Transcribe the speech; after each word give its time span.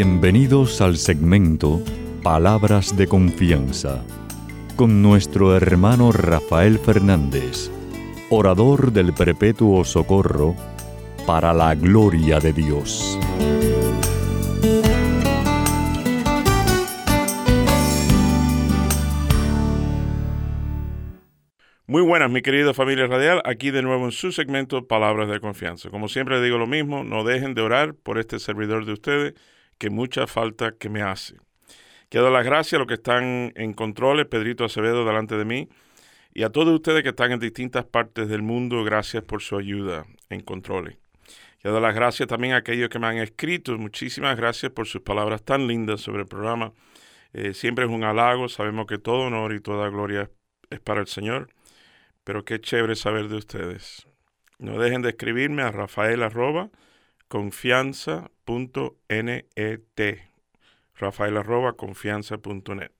Bienvenidos 0.00 0.80
al 0.80 0.96
segmento 0.96 1.82
Palabras 2.22 2.96
de 2.96 3.08
Confianza 3.08 4.04
con 4.76 5.02
nuestro 5.02 5.56
hermano 5.56 6.12
Rafael 6.12 6.78
Fernández, 6.78 7.68
orador 8.30 8.92
del 8.92 9.12
Perpetuo 9.12 9.84
Socorro, 9.84 10.54
para 11.26 11.52
la 11.52 11.74
gloria 11.74 12.38
de 12.38 12.52
Dios. 12.52 13.18
Muy 21.88 22.02
buenas, 22.02 22.30
mi 22.30 22.42
querida 22.42 22.72
familia 22.72 23.08
radial, 23.08 23.42
aquí 23.44 23.72
de 23.72 23.82
nuevo 23.82 24.04
en 24.04 24.12
su 24.12 24.30
segmento 24.30 24.86
Palabras 24.86 25.28
de 25.28 25.40
Confianza. 25.40 25.90
Como 25.90 26.06
siempre 26.06 26.40
digo 26.40 26.56
lo 26.56 26.68
mismo, 26.68 27.02
no 27.02 27.24
dejen 27.24 27.54
de 27.54 27.62
orar 27.62 27.94
por 27.94 28.18
este 28.18 28.38
servidor 28.38 28.84
de 28.84 28.92
ustedes, 28.92 29.34
que 29.78 29.90
mucha 29.90 30.26
falta 30.26 30.72
que 30.72 30.88
me 30.88 31.02
hace. 31.02 31.36
Quiero 32.08 32.30
las 32.30 32.44
gracias 32.44 32.74
a 32.74 32.78
los 32.78 32.86
que 32.86 32.94
están 32.94 33.52
en 33.54 33.72
controles, 33.74 34.26
Pedrito 34.26 34.64
Acevedo 34.64 35.04
delante 35.04 35.36
de 35.36 35.44
mí, 35.44 35.68
y 36.34 36.42
a 36.42 36.50
todos 36.50 36.74
ustedes 36.74 37.02
que 37.02 37.10
están 37.10 37.32
en 37.32 37.40
distintas 37.40 37.84
partes 37.84 38.28
del 38.28 38.42
mundo, 38.42 38.84
gracias 38.84 39.24
por 39.24 39.42
su 39.42 39.56
ayuda 39.56 40.06
en 40.30 40.40
controles. 40.40 40.96
Quiero 41.60 41.80
las 41.80 41.94
gracias 41.94 42.28
también 42.28 42.54
a 42.54 42.58
aquellos 42.58 42.88
que 42.88 42.98
me 42.98 43.08
han 43.08 43.18
escrito, 43.18 43.76
muchísimas 43.78 44.36
gracias 44.36 44.70
por 44.72 44.86
sus 44.86 45.02
palabras 45.02 45.42
tan 45.42 45.66
lindas 45.66 46.00
sobre 46.00 46.22
el 46.22 46.28
programa. 46.28 46.72
Eh, 47.32 47.54
siempre 47.54 47.84
es 47.84 47.90
un 47.90 48.04
halago, 48.04 48.48
sabemos 48.48 48.86
que 48.86 48.98
todo 48.98 49.26
honor 49.26 49.52
y 49.52 49.60
toda 49.60 49.88
gloria 49.88 50.30
es 50.70 50.80
para 50.80 51.00
el 51.00 51.06
Señor 51.08 51.48
pero 52.28 52.44
qué 52.44 52.60
chévere 52.60 52.94
saber 52.94 53.28
de 53.28 53.36
ustedes. 53.36 54.06
No 54.58 54.78
dejen 54.78 55.00
de 55.00 55.08
escribirme 55.08 55.62
a 55.62 55.70
rafael 55.70 56.22
arroba 56.22 56.68
Rafael 60.96 61.36
arroba 61.36 61.74
confianza.net. 61.74 62.90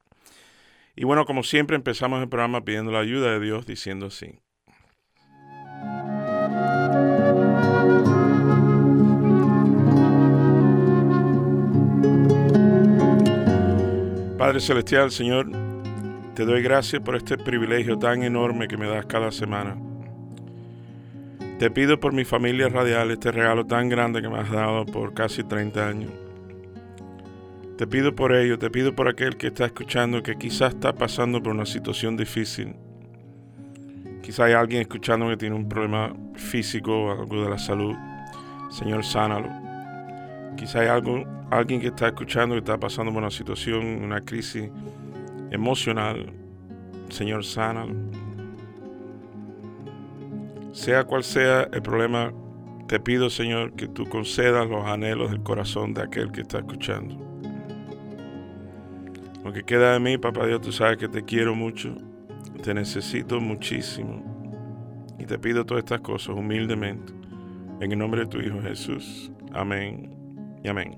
Y 0.95 1.05
bueno, 1.05 1.25
como 1.25 1.43
siempre 1.43 1.77
empezamos 1.77 2.21
el 2.23 2.29
programa 2.29 2.65
pidiendo 2.65 2.93
la 2.93 3.01
ayuda 3.01 3.33
de 3.33 3.41
Dios 3.41 3.67
diciendo 3.67 4.07
así. 4.07 4.41
Padre 14.39 14.61
Celestial, 14.61 15.11
Señor, 15.11 15.51
te 16.35 16.45
doy 16.45 16.63
gracias 16.63 17.03
por 17.03 17.17
este 17.17 17.37
privilegio 17.37 17.99
tan 17.99 18.23
enorme 18.23 18.69
que 18.69 18.77
me 18.77 18.87
das 18.87 19.07
cada 19.07 19.31
semana. 19.31 19.88
Te 21.59 21.73
pido 21.73 21.99
por 21.99 22.13
mi 22.13 22.25
familia 22.25 22.69
radial 22.69 23.11
este 23.11 23.33
regalo 23.33 23.67
tan 23.67 23.89
grande 23.89 24.23
que 24.23 24.29
me 24.29 24.39
has 24.39 24.49
dado 24.49 24.87
por 24.87 25.13
casi 25.13 25.43
30 25.43 25.89
años. 25.89 26.13
Te 27.77 27.85
pido 27.89 28.15
por 28.15 28.33
ello, 28.33 28.61
te 28.61 28.71
pido 28.71 28.95
por 28.95 29.09
aquel 29.09 29.37
que 29.37 29.49
está 29.49 29.67
escuchando 29.67 30.23
que 30.23 30.37
quizás 30.37 30.75
está 30.75 30.93
pasando 30.93 31.43
por 31.43 31.53
una 31.53 31.67
situación 31.67 32.17
difícil. 32.17 32.77
Quizás 34.23 34.47
hay 34.47 34.53
alguien 34.53 34.83
escuchando 34.83 35.29
que 35.29 35.37
tiene 35.37 35.57
un 35.57 35.69
problema 35.69 36.15
físico 36.35 37.07
o 37.07 37.11
algo 37.11 37.43
de 37.43 37.51
la 37.51 37.59
salud. 37.59 37.97
Señor, 38.71 39.05
sánalo. 39.05 39.49
Quizás 40.57 40.77
hay 40.77 40.87
algo, 40.87 41.25
alguien 41.51 41.81
que 41.81 41.89
está 41.89 42.07
escuchando 42.07 42.55
que 42.55 42.61
está 42.61 42.79
pasando 42.79 43.13
por 43.13 43.21
una 43.21 43.33
situación, 43.33 43.85
una 44.05 44.21
crisis 44.21 44.71
emocional. 45.51 46.33
Señor, 47.09 47.45
sana. 47.45 47.85
Sea 50.73 51.05
cual 51.05 51.25
sea 51.25 51.69
el 51.73 51.83
problema, 51.83 52.33
te 52.87 53.01
pido, 53.01 53.31
Señor, 53.31 53.73
que 53.73 53.89
tú 53.89 54.09
concedas 54.09 54.69
los 54.69 54.85
anhelos 54.87 55.31
del 55.31 55.43
corazón 55.43 55.95
de 55.95 56.03
aquel 56.03 56.33
que 56.33 56.43
está 56.43 56.59
escuchando. 56.59 57.17
Lo 59.45 59.53
que 59.53 59.63
queda 59.63 59.93
de 59.93 60.01
mí, 60.01 60.19
papá 60.19 60.47
Dios, 60.47 60.61
tú 60.61 60.73
sabes 60.73 60.99
que 60.99 61.09
te 61.09 61.25
quiero 61.25 61.55
mucho, 61.55 61.95
te 62.63 62.75
necesito 62.75 63.41
muchísimo. 63.41 64.23
Y 65.19 65.25
te 65.25 65.39
pido 65.39 65.65
todas 65.65 65.85
estas 65.85 66.01
cosas 66.01 66.37
humildemente. 66.37 67.13
En 67.81 67.93
el 67.93 67.99
nombre 67.99 68.23
de 68.23 68.27
tu 68.27 68.41
Hijo 68.41 68.61
Jesús. 68.61 69.33
Amén 69.53 70.15
y 70.63 70.69
amén. 70.69 70.97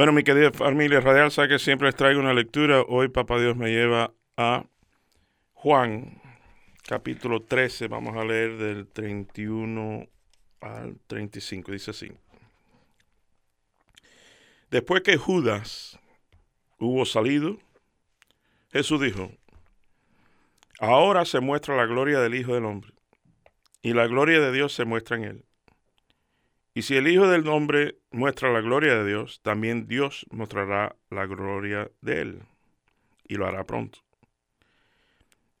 Bueno, 0.00 0.14
mi 0.14 0.24
querida 0.24 0.50
familia 0.50 0.98
radial, 1.00 1.30
sabe 1.30 1.48
que 1.48 1.58
siempre 1.58 1.86
les 1.86 1.94
traigo 1.94 2.20
una 2.20 2.32
lectura. 2.32 2.80
Hoy 2.88 3.08
Papá 3.08 3.38
Dios 3.38 3.54
me 3.54 3.68
lleva 3.68 4.14
a 4.34 4.64
Juan, 5.52 6.22
capítulo 6.88 7.42
13. 7.42 7.86
Vamos 7.88 8.16
a 8.16 8.24
leer 8.24 8.56
del 8.56 8.86
31 8.86 10.08
al 10.62 10.98
35. 11.06 11.72
Dice 11.72 11.90
así. 11.90 12.10
Después 14.70 15.02
que 15.02 15.18
Judas 15.18 15.98
hubo 16.78 17.04
salido, 17.04 17.58
Jesús 18.72 19.02
dijo, 19.02 19.30
ahora 20.78 21.26
se 21.26 21.40
muestra 21.40 21.76
la 21.76 21.84
gloria 21.84 22.20
del 22.20 22.36
Hijo 22.36 22.54
del 22.54 22.64
Hombre, 22.64 22.94
y 23.82 23.92
la 23.92 24.06
gloria 24.06 24.40
de 24.40 24.50
Dios 24.50 24.72
se 24.72 24.86
muestra 24.86 25.18
en 25.18 25.24
él. 25.24 25.44
Y 26.80 26.82
si 26.82 26.96
el 26.96 27.08
Hijo 27.08 27.28
del 27.28 27.46
Hombre 27.46 27.98
muestra 28.10 28.50
la 28.50 28.62
gloria 28.62 28.94
de 28.94 29.06
Dios, 29.06 29.42
también 29.42 29.86
Dios 29.86 30.24
mostrará 30.30 30.96
la 31.10 31.26
gloria 31.26 31.90
de 32.00 32.22
Él. 32.22 32.42
Y 33.28 33.34
lo 33.34 33.46
hará 33.46 33.64
pronto. 33.64 33.98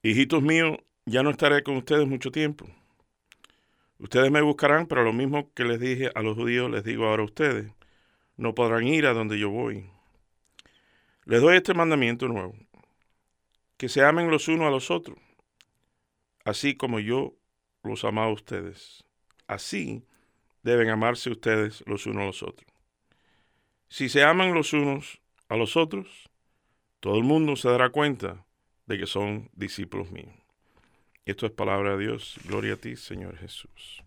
Hijitos 0.02 0.42
míos, 0.42 0.78
ya 1.04 1.22
no 1.22 1.28
estaré 1.28 1.62
con 1.62 1.76
ustedes 1.76 2.08
mucho 2.08 2.30
tiempo. 2.30 2.64
Ustedes 3.98 4.30
me 4.30 4.40
buscarán, 4.40 4.86
pero 4.86 5.04
lo 5.04 5.12
mismo 5.12 5.52
que 5.52 5.66
les 5.66 5.78
dije 5.78 6.10
a 6.14 6.22
los 6.22 6.38
judíos, 6.38 6.70
les 6.70 6.84
digo 6.84 7.04
ahora 7.04 7.20
a 7.20 7.26
ustedes. 7.26 7.70
No 8.38 8.54
podrán 8.54 8.84
ir 8.84 9.04
a 9.04 9.12
donde 9.12 9.38
yo 9.38 9.50
voy. 9.50 9.90
Les 11.26 11.42
doy 11.42 11.54
este 11.58 11.74
mandamiento 11.74 12.28
nuevo. 12.28 12.54
Que 13.76 13.90
se 13.90 14.02
amen 14.02 14.30
los 14.30 14.48
unos 14.48 14.68
a 14.68 14.70
los 14.70 14.90
otros, 14.90 15.18
así 16.46 16.78
como 16.78 16.98
yo 16.98 17.34
los 17.82 18.04
amaba 18.04 18.28
a 18.28 18.32
ustedes. 18.32 19.04
Así 19.46 20.06
deben 20.62 20.88
amarse 20.88 21.30
ustedes 21.30 21.82
los 21.86 22.06
unos 22.06 22.22
a 22.22 22.26
los 22.26 22.42
otros. 22.42 22.70
Si 23.88 24.08
se 24.08 24.22
aman 24.22 24.54
los 24.54 24.72
unos 24.72 25.20
a 25.48 25.56
los 25.56 25.76
otros, 25.76 26.28
todo 27.00 27.16
el 27.16 27.24
mundo 27.24 27.56
se 27.56 27.68
dará 27.68 27.90
cuenta 27.90 28.44
de 28.86 28.98
que 28.98 29.06
son 29.06 29.50
discípulos 29.54 30.10
míos. 30.10 30.34
Esto 31.24 31.46
es 31.46 31.52
palabra 31.52 31.96
de 31.96 32.06
Dios. 32.06 32.38
Gloria 32.44 32.74
a 32.74 32.76
ti, 32.76 32.96
Señor 32.96 33.36
Jesús. 33.36 34.02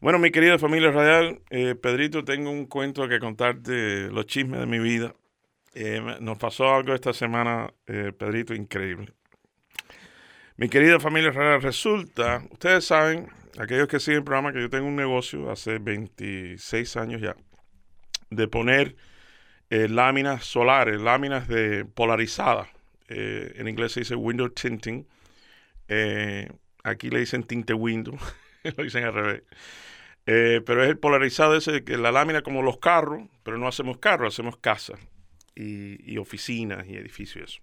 Bueno, 0.00 0.18
mi 0.18 0.30
querida 0.30 0.58
familia 0.58 0.90
radial, 0.90 1.40
eh, 1.50 1.74
Pedrito, 1.74 2.24
tengo 2.24 2.50
un 2.50 2.66
cuento 2.66 3.08
que 3.08 3.18
contarte, 3.18 4.08
los 4.10 4.26
chismes 4.26 4.60
de 4.60 4.66
mi 4.66 4.78
vida. 4.78 5.14
Eh, 5.74 6.18
nos 6.20 6.38
pasó 6.38 6.74
algo 6.74 6.94
esta 6.94 7.12
semana, 7.12 7.72
eh, 7.86 8.12
Pedrito, 8.16 8.54
increíble. 8.54 9.12
Mi 10.56 10.68
querida 10.68 11.00
familia 11.00 11.32
radial, 11.32 11.62
resulta, 11.62 12.44
ustedes 12.52 12.84
saben, 12.84 13.28
aquellos 13.58 13.88
que 13.88 13.98
siguen 13.98 14.18
el 14.18 14.24
programa, 14.24 14.52
que 14.52 14.60
yo 14.60 14.70
tengo 14.70 14.86
un 14.86 14.94
negocio 14.94 15.50
hace 15.50 15.78
26 15.78 16.96
años 16.96 17.20
ya, 17.20 17.34
de 18.30 18.46
poner 18.46 18.94
eh, 19.68 19.88
láminas 19.88 20.44
solares, 20.44 21.00
láminas 21.00 21.48
de 21.48 21.84
polarizadas. 21.84 22.68
Eh, 23.08 23.52
en 23.56 23.66
inglés 23.66 23.92
se 23.92 24.00
dice 24.00 24.14
window 24.14 24.48
tinting. 24.48 25.08
Eh, 25.88 26.48
aquí 26.84 27.10
le 27.10 27.18
dicen 27.18 27.42
tinte 27.42 27.74
window, 27.74 28.16
lo 28.76 28.84
dicen 28.84 29.02
al 29.02 29.14
revés. 29.14 29.42
pero 30.24 30.84
es 30.84 30.88
el 30.88 30.98
polarizado 30.98 31.56
ese, 31.56 31.82
que 31.82 31.96
la 31.96 32.12
lámina 32.12 32.42
como 32.42 32.62
los 32.62 32.78
carros, 32.78 33.24
pero 33.42 33.58
no 33.58 33.66
hacemos 33.66 33.98
carros, 33.98 34.34
hacemos 34.34 34.56
casas 34.58 35.00
y, 35.56 36.12
y 36.12 36.18
oficinas 36.18 36.86
y 36.86 36.94
edificios. 36.96 37.60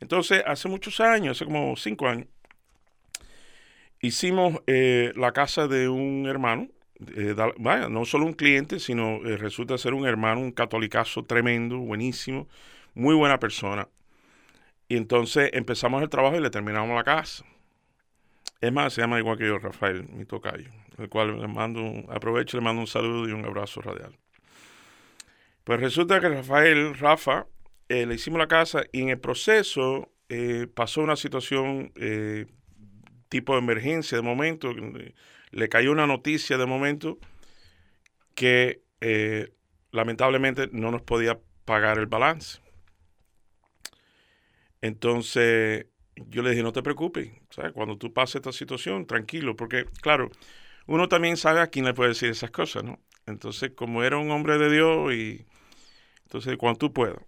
Entonces, 0.00 0.42
hace 0.46 0.68
muchos 0.68 1.00
años, 1.00 1.36
hace 1.36 1.44
como 1.44 1.76
cinco 1.76 2.08
años, 2.08 2.26
hicimos 4.00 4.60
eh, 4.66 5.12
la 5.16 5.32
casa 5.32 5.66
de 5.66 5.88
un 5.88 6.26
hermano, 6.26 6.68
eh, 7.16 7.34
vaya, 7.58 7.88
no 7.88 8.04
solo 8.04 8.26
un 8.26 8.34
cliente, 8.34 8.78
sino 8.78 9.24
eh, 9.24 9.36
resulta 9.36 9.78
ser 9.78 9.94
un 9.94 10.06
hermano, 10.06 10.40
un 10.40 10.52
catolicazo 10.52 11.24
tremendo, 11.24 11.78
buenísimo, 11.78 12.48
muy 12.94 13.14
buena 13.14 13.38
persona. 13.38 13.88
Y 14.88 14.96
entonces 14.96 15.50
empezamos 15.54 16.02
el 16.02 16.10
trabajo 16.10 16.36
y 16.36 16.40
le 16.40 16.50
terminamos 16.50 16.94
la 16.94 17.04
casa. 17.04 17.44
Es 18.60 18.72
más, 18.72 18.92
se 18.92 19.00
llama 19.00 19.18
igual 19.18 19.38
que 19.38 19.46
yo, 19.46 19.58
Rafael, 19.58 20.08
mi 20.10 20.24
tocayo, 20.24 20.70
el 20.98 21.08
cual 21.08 21.40
le 21.40 21.48
mando, 21.48 21.82
aprovecho, 22.08 22.56
le 22.56 22.62
mando 22.62 22.80
un 22.80 22.86
saludo 22.86 23.28
y 23.28 23.32
un 23.32 23.44
abrazo 23.44 23.80
radial. 23.80 24.16
Pues 25.64 25.80
resulta 25.80 26.20
que 26.20 26.28
Rafael, 26.28 26.94
Rafa, 26.98 27.46
le 27.88 28.14
hicimos 28.14 28.38
la 28.38 28.48
casa 28.48 28.84
y 28.92 29.02
en 29.02 29.10
el 29.10 29.18
proceso 29.18 30.10
pasó 30.74 31.02
una 31.02 31.16
situación 31.16 31.92
tipo 33.28 33.54
de 33.54 33.58
emergencia 33.58 34.16
de 34.16 34.22
momento, 34.22 34.72
le 35.50 35.68
cayó 35.68 35.92
una 35.92 36.06
noticia 36.06 36.56
de 36.56 36.66
momento 36.66 37.18
que 38.34 38.82
eh, 39.00 39.52
lamentablemente 39.90 40.68
no 40.72 40.90
nos 40.90 41.02
podía 41.02 41.38
pagar 41.64 41.98
el 41.98 42.06
balance. 42.06 42.60
Entonces, 44.80 45.86
yo 46.14 46.42
le 46.42 46.50
dije, 46.50 46.62
no 46.62 46.72
te 46.72 46.82
preocupes, 46.82 47.30
¿sabes? 47.50 47.72
cuando 47.72 47.96
tú 47.96 48.12
pases 48.12 48.36
esta 48.36 48.52
situación, 48.52 49.06
tranquilo, 49.06 49.56
porque 49.56 49.86
claro, 50.00 50.30
uno 50.86 51.08
también 51.08 51.36
sabe 51.36 51.60
a 51.60 51.68
quién 51.68 51.86
le 51.86 51.94
puede 51.94 52.10
decir 52.10 52.30
esas 52.30 52.50
cosas, 52.50 52.84
¿no? 52.84 53.00
Entonces, 53.26 53.72
como 53.74 54.04
era 54.04 54.18
un 54.18 54.30
hombre 54.30 54.58
de 54.58 54.70
Dios 54.70 55.12
y 55.14 55.46
entonces 56.24 56.56
cuando 56.58 56.78
tú 56.78 56.92
puedas. 56.92 57.18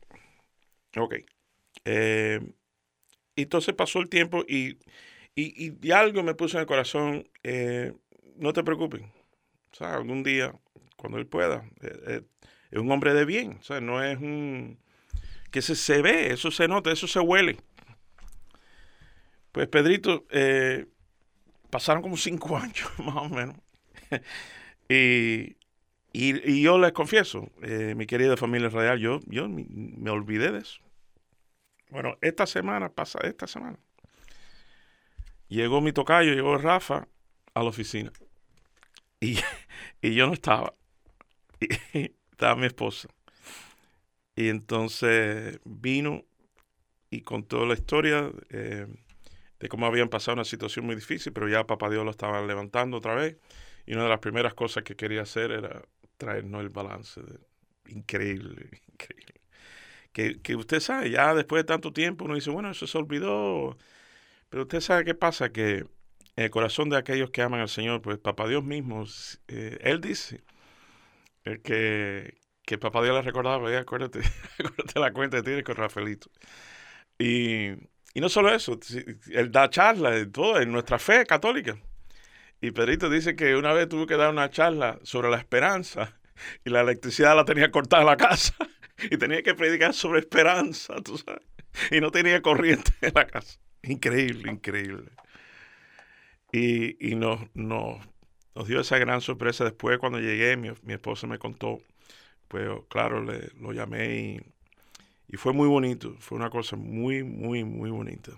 Ok. 0.96 1.14
Eh, 1.84 2.40
entonces 3.36 3.74
pasó 3.74 4.00
el 4.00 4.08
tiempo 4.08 4.44
y, 4.48 4.78
y, 5.34 5.90
algo 5.90 6.22
me 6.22 6.34
puso 6.34 6.56
en 6.56 6.62
el 6.62 6.66
corazón, 6.66 7.28
eh, 7.42 7.92
no 8.36 8.52
te 8.52 8.64
preocupes, 8.64 9.02
o 9.78 9.84
algún 9.84 10.22
día, 10.22 10.54
cuando 10.96 11.18
él 11.18 11.26
pueda, 11.26 11.68
eh, 11.82 12.22
es 12.70 12.78
un 12.78 12.90
hombre 12.90 13.12
de 13.12 13.26
bien, 13.26 13.58
o 13.60 13.62
sea, 13.62 13.80
no 13.80 14.02
es 14.02 14.18
un... 14.18 14.78
que 15.50 15.60
se, 15.60 15.76
se 15.76 16.00
ve, 16.00 16.32
eso 16.32 16.50
se 16.50 16.66
nota, 16.66 16.90
eso 16.90 17.06
se 17.06 17.20
huele. 17.20 17.58
Pues 19.52 19.68
Pedrito, 19.68 20.26
pasaron 21.70 22.02
como 22.02 22.16
cinco 22.16 22.56
años, 22.56 22.88
más 22.98 23.16
o 23.16 23.28
menos. 23.28 23.56
y, 24.88 25.56
y, 26.18 26.62
yo 26.62 26.78
les 26.78 26.92
confieso, 26.92 27.50
eh, 27.62 27.94
mi 27.94 28.06
querida 28.06 28.38
familia 28.38 28.70
radial, 28.70 28.98
yo, 28.98 29.20
yo 29.26 29.48
me, 29.50 30.10
olvidé 30.10 30.50
de 30.50 30.60
eso. 30.60 30.80
Bueno, 31.90 32.16
esta 32.20 32.46
semana, 32.46 32.88
pasa 32.94 33.18
esta 33.24 33.46
semana, 33.46 33.78
llegó 35.48 35.80
mi 35.80 35.92
tocayo, 35.92 36.32
llegó 36.34 36.56
Rafa 36.58 37.08
a 37.54 37.62
la 37.62 37.68
oficina. 37.68 38.12
Y, 39.20 39.38
y 40.02 40.14
yo 40.14 40.26
no 40.26 40.32
estaba. 40.34 40.74
Estaba 42.32 42.56
mi 42.56 42.66
esposa. 42.66 43.08
Y 44.34 44.48
entonces 44.48 45.60
vino 45.64 46.24
y 47.10 47.22
contó 47.22 47.66
la 47.66 47.74
historia 47.74 48.32
eh, 48.50 48.86
de 49.60 49.68
cómo 49.68 49.86
habían 49.86 50.10
pasado 50.10 50.34
una 50.36 50.44
situación 50.44 50.86
muy 50.86 50.96
difícil, 50.96 51.32
pero 51.34 51.48
ya 51.48 51.66
papá 51.66 51.90
Dios 51.90 52.04
lo 52.04 52.12
estaba 52.12 52.42
levantando 52.46 52.98
otra 52.98 53.14
vez. 53.16 53.38
Y 53.86 53.94
una 53.94 54.04
de 54.04 54.10
las 54.10 54.20
primeras 54.20 54.54
cosas 54.54 54.84
que 54.84 54.96
quería 54.96 55.22
hacer 55.22 55.52
era 55.52 55.82
traernos 56.18 56.62
el 56.62 56.70
balance. 56.70 57.22
increíble, 57.88 58.70
increíble. 58.92 59.35
Que, 60.16 60.40
que, 60.40 60.56
usted 60.56 60.80
sabe, 60.80 61.10
ya 61.10 61.34
después 61.34 61.60
de 61.60 61.64
tanto 61.64 61.92
tiempo 61.92 62.24
uno 62.24 62.36
dice, 62.36 62.48
bueno, 62.48 62.70
eso 62.70 62.86
se 62.86 62.96
olvidó. 62.96 63.76
Pero 64.48 64.62
usted 64.62 64.80
sabe 64.80 65.04
qué 65.04 65.14
pasa, 65.14 65.52
que 65.52 65.80
en 66.36 66.44
el 66.44 66.50
corazón 66.50 66.88
de 66.88 66.96
aquellos 66.96 67.30
que 67.30 67.42
aman 67.42 67.60
al 67.60 67.68
Señor, 67.68 68.00
pues 68.00 68.18
Papá 68.18 68.48
Dios 68.48 68.64
mismo, 68.64 69.04
eh, 69.48 69.78
Él 69.82 70.00
dice 70.00 70.42
que, 71.64 72.38
que 72.64 72.78
Papá 72.78 73.02
Dios 73.02 73.14
le 73.14 73.22
recordaba, 73.22 73.78
acuérdate, 73.78 74.20
acuérdate 74.58 75.00
la 75.00 75.12
cuenta 75.12 75.36
que 75.38 75.42
tienes 75.42 75.64
con 75.64 75.76
Rafaelito. 75.76 76.30
Y, 77.18 77.72
y 78.14 78.20
no 78.22 78.30
solo 78.30 78.54
eso, 78.54 78.78
Él 79.32 79.52
da 79.52 79.68
charlas 79.68 80.32
todo, 80.32 80.58
en 80.62 80.72
nuestra 80.72 80.98
fe 80.98 81.26
católica. 81.26 81.76
Y 82.62 82.70
Pedrito 82.70 83.10
dice 83.10 83.36
que 83.36 83.54
una 83.54 83.74
vez 83.74 83.86
tuvo 83.90 84.06
que 84.06 84.16
dar 84.16 84.30
una 84.30 84.48
charla 84.50 84.98
sobre 85.02 85.28
la 85.28 85.36
esperanza 85.36 86.18
y 86.64 86.70
la 86.70 86.80
electricidad 86.80 87.36
la 87.36 87.44
tenía 87.44 87.70
cortada 87.70 88.02
en 88.02 88.08
la 88.08 88.16
casa 88.16 88.56
y 89.10 89.16
tenía 89.16 89.42
que 89.42 89.54
predicar 89.54 89.94
sobre 89.94 90.20
esperanza, 90.20 90.96
tú 91.02 91.18
sabes. 91.18 91.42
Y 91.90 92.00
no 92.00 92.10
tenía 92.10 92.40
corriente 92.42 92.92
en 93.00 93.12
la 93.14 93.26
casa. 93.26 93.58
Increíble, 93.82 94.50
increíble. 94.50 95.10
Y, 96.52 97.12
y 97.12 97.14
nos, 97.14 97.40
nos, 97.54 98.00
dio 98.66 98.80
esa 98.80 98.98
gran 98.98 99.20
sorpresa. 99.20 99.64
Después, 99.64 99.98
cuando 99.98 100.18
llegué, 100.18 100.56
mi, 100.56 100.70
mi 100.82 100.94
esposa 100.94 101.26
me 101.26 101.38
contó. 101.38 101.78
Pues, 102.48 102.68
claro, 102.88 103.22
le, 103.22 103.50
lo 103.60 103.72
llamé 103.72 104.16
y, 104.16 104.40
y 105.28 105.36
fue 105.36 105.52
muy 105.52 105.68
bonito. 105.68 106.16
Fue 106.18 106.36
una 106.38 106.50
cosa 106.50 106.76
muy, 106.76 107.22
muy, 107.24 107.64
muy 107.64 107.90
bonita 107.90 108.32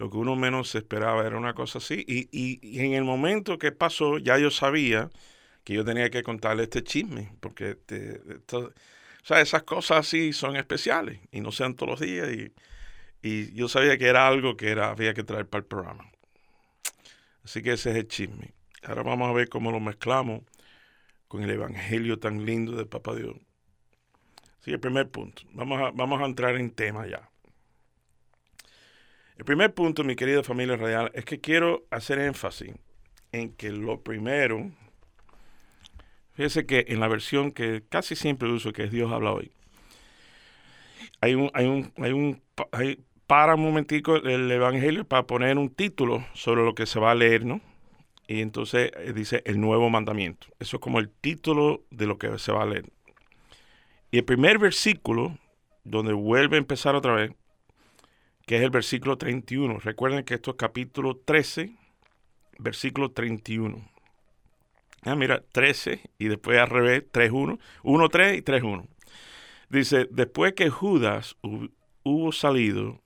lo 0.00 0.08
que 0.08 0.16
uno 0.16 0.34
menos 0.34 0.74
esperaba 0.74 1.26
era 1.26 1.36
una 1.36 1.52
cosa 1.54 1.76
así. 1.78 2.04
Y, 2.08 2.28
y, 2.32 2.80
en 2.80 2.94
el 2.94 3.04
momento 3.04 3.58
que 3.58 3.70
pasó, 3.70 4.16
ya 4.16 4.38
yo 4.38 4.50
sabía 4.50 5.10
que 5.64 5.74
yo 5.74 5.84
tenía 5.84 6.10
que 6.10 6.22
contarle 6.22 6.64
este 6.64 6.82
chisme, 6.82 7.32
porque 7.40 7.78
sea, 9.22 9.40
esas 9.40 9.62
cosas 9.64 9.98
así 9.98 10.32
son 10.32 10.56
especiales 10.56 11.20
y 11.30 11.40
no 11.40 11.52
sean 11.52 11.74
todos 11.74 11.90
los 11.90 12.00
días. 12.00 12.28
Y, 12.30 12.52
y 13.22 13.52
yo 13.52 13.68
sabía 13.68 13.98
que 13.98 14.06
era 14.06 14.26
algo 14.26 14.56
que 14.56 14.70
era, 14.70 14.90
había 14.90 15.14
que 15.14 15.24
traer 15.24 15.46
para 15.46 15.60
el 15.60 15.66
programa. 15.66 16.10
Así 17.44 17.62
que 17.62 17.72
ese 17.72 17.90
es 17.90 17.96
el 17.96 18.08
chisme. 18.08 18.52
Ahora 18.82 19.02
vamos 19.02 19.28
a 19.28 19.32
ver 19.32 19.48
cómo 19.48 19.70
lo 19.72 19.80
mezclamos 19.80 20.42
con 21.28 21.42
el 21.42 21.50
evangelio 21.50 22.18
tan 22.18 22.44
lindo 22.44 22.72
de 22.72 22.86
Papá 22.86 23.14
Dios. 23.14 23.36
Así 24.60 24.72
el 24.72 24.80
primer 24.80 25.08
punto. 25.10 25.42
Vamos 25.52 25.80
a, 25.80 25.90
vamos 25.90 26.20
a 26.20 26.26
entrar 26.26 26.56
en 26.56 26.70
tema 26.70 27.06
ya. 27.06 27.30
El 29.36 29.44
primer 29.44 29.72
punto, 29.72 30.04
mi 30.04 30.16
querida 30.16 30.42
familia 30.42 30.76
radial, 30.76 31.10
es 31.14 31.24
que 31.24 31.40
quiero 31.40 31.86
hacer 31.90 32.18
énfasis 32.18 32.74
en 33.32 33.54
que 33.54 33.70
lo 33.70 34.02
primero, 34.02 34.70
fíjese 36.40 36.64
que 36.64 36.86
en 36.88 37.00
la 37.00 37.08
versión 37.08 37.52
que 37.52 37.82
casi 37.86 38.16
siempre 38.16 38.48
uso, 38.48 38.72
que 38.72 38.84
es 38.84 38.90
Dios 38.90 39.12
habla 39.12 39.30
hoy, 39.32 39.52
hay 41.20 41.34
un, 41.34 41.50
hay 41.52 41.66
un, 41.66 41.92
hay 42.00 42.12
un, 42.12 42.42
para 43.26 43.56
un 43.56 43.62
momentico 43.62 44.16
el 44.16 44.50
Evangelio 44.50 45.04
para 45.04 45.26
poner 45.26 45.58
un 45.58 45.68
título 45.68 46.24
sobre 46.32 46.64
lo 46.64 46.74
que 46.74 46.86
se 46.86 46.98
va 46.98 47.10
a 47.10 47.14
leer, 47.14 47.44
¿no? 47.44 47.60
Y 48.26 48.40
entonces 48.40 48.90
eh, 48.96 49.12
dice 49.12 49.42
el 49.44 49.60
nuevo 49.60 49.90
mandamiento. 49.90 50.46
Eso 50.58 50.78
es 50.78 50.80
como 50.80 50.98
el 50.98 51.10
título 51.10 51.84
de 51.90 52.06
lo 52.06 52.16
que 52.16 52.38
se 52.38 52.52
va 52.52 52.62
a 52.62 52.66
leer. 52.66 52.86
Y 54.10 54.16
el 54.16 54.24
primer 54.24 54.58
versículo, 54.58 55.36
donde 55.84 56.14
vuelve 56.14 56.56
a 56.56 56.58
empezar 56.58 56.94
otra 56.94 57.12
vez, 57.12 57.32
que 58.46 58.56
es 58.56 58.62
el 58.62 58.70
versículo 58.70 59.18
31. 59.18 59.78
Recuerden 59.80 60.24
que 60.24 60.32
esto 60.32 60.52
es 60.52 60.56
capítulo 60.56 61.18
13, 61.18 61.76
versículo 62.58 63.10
31. 63.10 63.90
Ah, 65.02 65.14
mira, 65.14 65.42
13 65.52 66.00
y 66.18 66.28
después 66.28 66.58
al 66.58 66.68
revés, 66.68 67.04
3.1, 67.12 67.58
1.3 67.82 68.36
y 68.36 68.42
3.1. 68.42 68.86
Dice, 69.70 70.08
después 70.10 70.52
que 70.54 70.68
Judas 70.68 71.36
hubo 72.02 72.32
salido, 72.32 73.00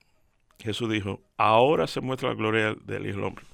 Jesús 0.59 0.91
dijo, 0.91 1.21
ahora 1.37 1.87
se 1.87 2.01
muestra 2.01 2.31
la 2.31 2.35
gloria 2.35 2.75
del 2.85 3.07
Hijo 3.07 3.17
del 3.17 3.25
Hombre. 3.25 3.45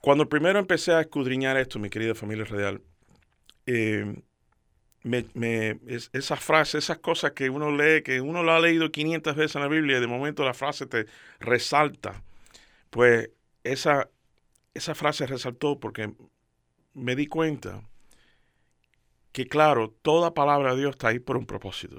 Cuando 0.00 0.28
primero 0.28 0.58
empecé 0.58 0.92
a 0.92 1.00
escudriñar 1.00 1.56
esto, 1.56 1.78
mi 1.78 1.88
querida 1.88 2.14
familia 2.14 2.44
real, 2.44 2.82
eh, 3.66 4.20
me, 5.04 5.24
me, 5.34 5.78
esas 6.12 6.40
frases, 6.40 6.84
esas 6.84 6.98
cosas 6.98 7.32
que 7.32 7.48
uno 7.50 7.70
lee, 7.70 8.02
que 8.02 8.20
uno 8.20 8.42
lo 8.42 8.52
ha 8.52 8.60
leído 8.60 8.90
500 8.90 9.36
veces 9.36 9.56
en 9.56 9.62
la 9.62 9.68
Biblia 9.68 9.98
y 9.98 10.00
de 10.00 10.06
momento 10.06 10.44
la 10.44 10.54
frase 10.54 10.86
te 10.86 11.06
resalta, 11.38 12.22
pues 12.90 13.30
esa, 13.64 14.10
esa 14.74 14.94
frase 14.94 15.26
resaltó 15.26 15.78
porque 15.78 16.12
me 16.94 17.16
di 17.16 17.26
cuenta 17.26 17.82
que 19.32 19.46
claro, 19.46 19.90
toda 20.02 20.34
palabra 20.34 20.74
de 20.74 20.80
Dios 20.80 20.92
está 20.92 21.08
ahí 21.08 21.18
por 21.18 21.36
un 21.36 21.46
propósito. 21.46 21.98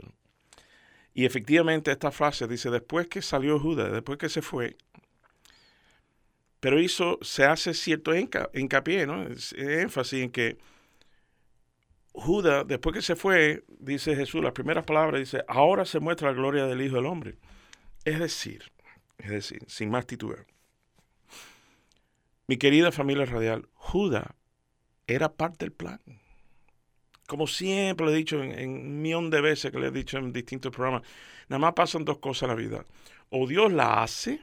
Y 1.14 1.26
efectivamente 1.26 1.92
esta 1.92 2.12
frase 2.12 2.48
dice, 2.48 2.70
después 2.70 3.08
que 3.08 3.22
salió 3.22 3.60
Judas, 3.60 3.92
después 3.92 4.18
que 4.18 4.30
se 4.30 4.42
fue, 4.42 4.78
pero 6.60 6.80
hizo, 6.80 7.20
se 7.22 7.46
hace 7.46 7.74
cierto 7.74 8.14
hincapié, 8.16 9.06
¿no? 9.06 9.28
énfasis 9.58 10.24
en 10.24 10.32
que 10.32 10.58
Judas, 12.14 12.66
después 12.68 12.96
que 12.96 13.02
se 13.02 13.16
fue, 13.16 13.64
dice 13.68 14.16
Jesús, 14.16 14.44
las 14.44 14.54
primeras 14.54 14.86
palabras, 14.86 15.20
dice, 15.20 15.44
ahora 15.48 15.86
se 15.86 16.00
muestra 16.00 16.30
la 16.30 16.38
gloria 16.38 16.66
del 16.66 16.82
Hijo 16.82 16.96
del 16.96 17.08
Hombre. 17.08 17.38
Es 18.06 18.20
decir, 18.20 18.72
es 19.18 19.30
decir, 19.30 19.64
sin 19.68 19.90
más 19.90 20.06
titubear. 20.06 20.46
Mi 22.48 22.58
querida 22.58 22.92
familia 22.92 23.26
radial, 23.26 23.68
Judas 23.74 24.28
era 25.08 25.34
parte 25.34 25.66
del 25.66 25.74
plan. 25.74 26.00
Como 27.28 27.48
siempre 27.48 28.06
le 28.06 28.14
he 28.14 28.16
dicho 28.16 28.42
en, 28.44 28.70
un 28.70 29.02
millón 29.02 29.30
de 29.30 29.42
veces 29.42 29.72
que 29.72 29.80
le 29.80 29.88
he 29.88 29.92
dicho 29.92 30.18
en 30.18 30.34
distintos 30.34 30.72
programas, 30.72 31.04
nada 31.48 31.60
más 31.60 31.74
pasan 31.74 32.06
dos 32.06 32.20
cosas 32.20 32.44
en 32.44 32.50
la 32.50 32.56
vida. 32.56 32.86
O 33.30 33.48
Dios 33.48 33.72
la 33.72 34.04
hace, 34.04 34.42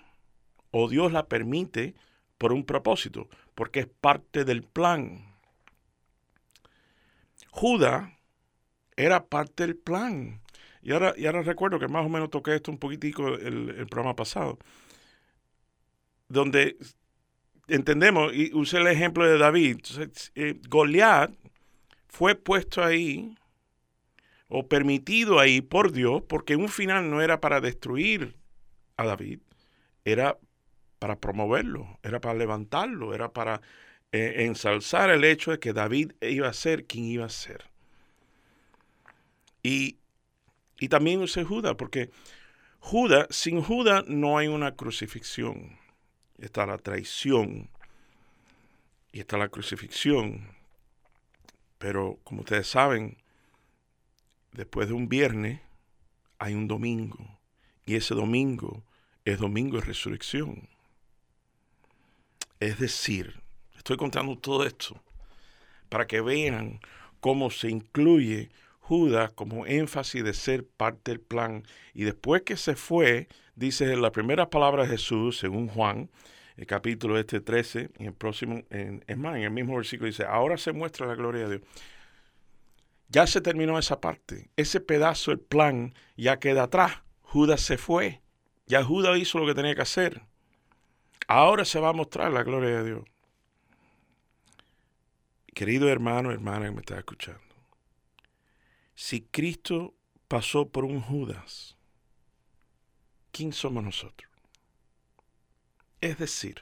o 0.71 0.89
Dios 0.89 1.13
la 1.13 1.27
permite 1.27 1.95
por 2.39 2.53
un 2.53 2.65
propósito, 2.65 3.29
porque 3.55 3.81
es 3.81 3.87
parte 3.87 4.45
del 4.45 4.63
plan. 4.63 5.27
Judas 7.51 8.11
era 8.97 9.27
parte 9.27 9.67
del 9.67 9.77
plan. 9.77 10.41
Y 10.83 10.93
ahora, 10.93 11.13
y 11.17 11.27
ahora 11.27 11.43
recuerdo 11.43 11.79
que 11.79 11.89
más 11.89 12.07
o 12.07 12.09
menos 12.09 12.31
toqué 12.31 12.55
esto 12.55 12.71
un 12.71 12.79
poquitico 12.79 13.29
el, 13.29 13.71
el 13.71 13.87
programa 13.87 14.17
pasado, 14.17 14.59
donde 16.29 16.79
entendemos, 17.71 18.35
y 18.35 18.53
usé 18.55 18.79
el 18.79 18.87
ejemplo 18.87 19.27
de 19.27 19.39
David, 19.39 19.79
eh, 20.35 20.61
Goliat 20.69 21.33
fue 22.09 22.35
puesto 22.35 22.83
ahí 22.83 23.35
o 24.49 24.67
permitido 24.67 25.39
ahí 25.39 25.61
por 25.61 25.93
Dios, 25.93 26.23
porque 26.29 26.57
un 26.57 26.69
final 26.69 27.11
no 27.11 27.23
era 27.23 27.41
para 27.41 27.61
destruir 27.61 28.35
a 28.97 29.05
David, 29.07 29.41
era 30.05 30.39
para 30.99 31.19
promoverlo, 31.19 31.99
era 32.03 32.21
para 32.21 32.35
levantarlo, 32.35 33.15
era 33.15 33.33
para 33.33 33.63
eh, 34.13 34.35
ensalzar 34.39 35.09
el 35.11 35.25
hecho 35.25 35.53
de 35.53 35.61
que 35.61 35.73
David 35.73 36.13
iba 36.21 36.49
a 36.49 36.53
ser 36.53 36.85
quien 36.85 37.05
iba 37.05 37.25
a 37.25 37.31
ser. 37.31 37.65
Y, 39.63 39.99
y 40.79 40.89
también 40.89 41.21
usé 41.21 41.45
Judas, 41.45 41.77
porque 41.77 42.11
Judas, 42.81 43.29
sin 43.31 43.63
Judas 43.63 44.05
no 44.09 44.37
hay 44.37 44.49
una 44.49 44.75
crucifixión. 44.75 45.79
Está 46.41 46.67
la 46.67 46.79
traición 46.79 47.71
y 49.13 49.21
está 49.21 49.39
la 49.39 49.49
crucifixión. 49.49 50.49
Pero 51.79 52.19
como 52.25 52.41
ustedes 52.41 52.67
saben, 52.67 53.19
después 54.53 54.89
de 54.89 54.95
un 54.95 55.09
viernes 55.09 55.61
hay 56.39 56.55
un 56.55 56.67
domingo. 56.67 57.39
Y 57.85 57.97
ese 57.97 58.15
domingo 58.15 58.83
es 59.25 59.39
domingo 59.39 59.79
de 59.79 59.87
resurrección. 59.87 60.69
Es 62.59 62.79
decir, 62.79 63.41
estoy 63.77 63.97
contando 63.97 64.37
todo 64.37 64.65
esto 64.65 65.03
para 65.89 66.07
que 66.07 66.21
vean 66.21 66.81
cómo 67.21 67.51
se 67.51 67.69
incluye 67.69 68.51
Judas 68.91 69.31
como 69.31 69.67
énfasis 69.67 70.25
de 70.25 70.35
ser 70.35 70.67
parte 70.67 71.13
del 71.13 71.21
plan. 71.21 71.63
Y 71.95 72.03
después 72.03 72.43
que 72.43 72.57
se 72.57 72.75
fue, 72.75 73.29
dice 73.55 73.97
la 73.97 74.11
primera 74.11 74.51
palabra 74.51 74.83
de 74.83 74.89
Jesús, 74.89 75.39
según 75.39 75.69
Juan, 75.69 76.11
el 76.57 76.67
capítulo 76.67 77.17
este 77.17 77.41
13, 77.41 77.91
y 78.01 78.07
el 78.07 78.15
próximo, 78.15 78.65
es 78.69 79.17
más, 79.17 79.37
en 79.37 79.43
el 79.43 79.53
mismo 79.53 79.77
versículo 79.77 80.09
dice, 80.09 80.25
ahora 80.25 80.59
se 80.59 80.73
muestra 80.73 81.07
la 81.07 81.15
gloria 81.15 81.47
de 81.47 81.59
Dios. 81.59 81.71
Ya 83.07 83.29
se 83.29 83.41
terminó 83.41 83.79
esa 83.79 84.01
parte. 84.01 84.51
Ese 84.57 84.81
pedazo, 84.81 85.31
el 85.31 85.39
plan, 85.39 85.95
ya 86.17 86.41
queda 86.41 86.65
atrás. 86.65 87.03
Judas 87.23 87.61
se 87.61 87.79
fue. 87.79 88.21
Ya 88.67 88.83
Judas 88.83 89.17
hizo 89.19 89.39
lo 89.39 89.47
que 89.47 89.55
tenía 89.55 89.77
que 89.77 89.83
hacer. 89.83 90.23
Ahora 91.29 91.65
se 91.65 91.79
va 91.79 91.91
a 91.91 91.93
mostrar 91.93 92.33
la 92.33 92.43
gloria 92.43 92.83
de 92.83 92.85
Dios. 92.85 93.05
Querido 95.55 95.89
hermano, 95.89 96.33
hermana 96.33 96.67
que 96.67 96.73
me 96.73 96.81
está 96.81 96.99
escuchando 96.99 97.50
si 99.01 99.23
Cristo 99.23 99.95
pasó 100.29 100.69
por 100.69 100.85
un 100.85 101.01
Judas, 101.01 101.75
¿quién 103.33 103.55
somos 103.55 103.83
nosotros? 103.83 104.31
Es 106.03 106.19
decir, 106.19 106.61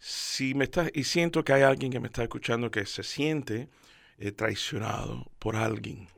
si 0.00 0.54
me 0.54 0.64
está, 0.64 0.88
y 0.92 1.04
siento 1.04 1.44
que 1.44 1.52
hay 1.52 1.62
alguien 1.62 1.92
que 1.92 2.00
me 2.00 2.08
está 2.08 2.24
escuchando 2.24 2.72
que 2.72 2.86
se 2.86 3.04
siente 3.04 3.68
eh, 4.18 4.32
traicionado 4.32 5.30
por 5.38 5.54
alguien 5.54 6.08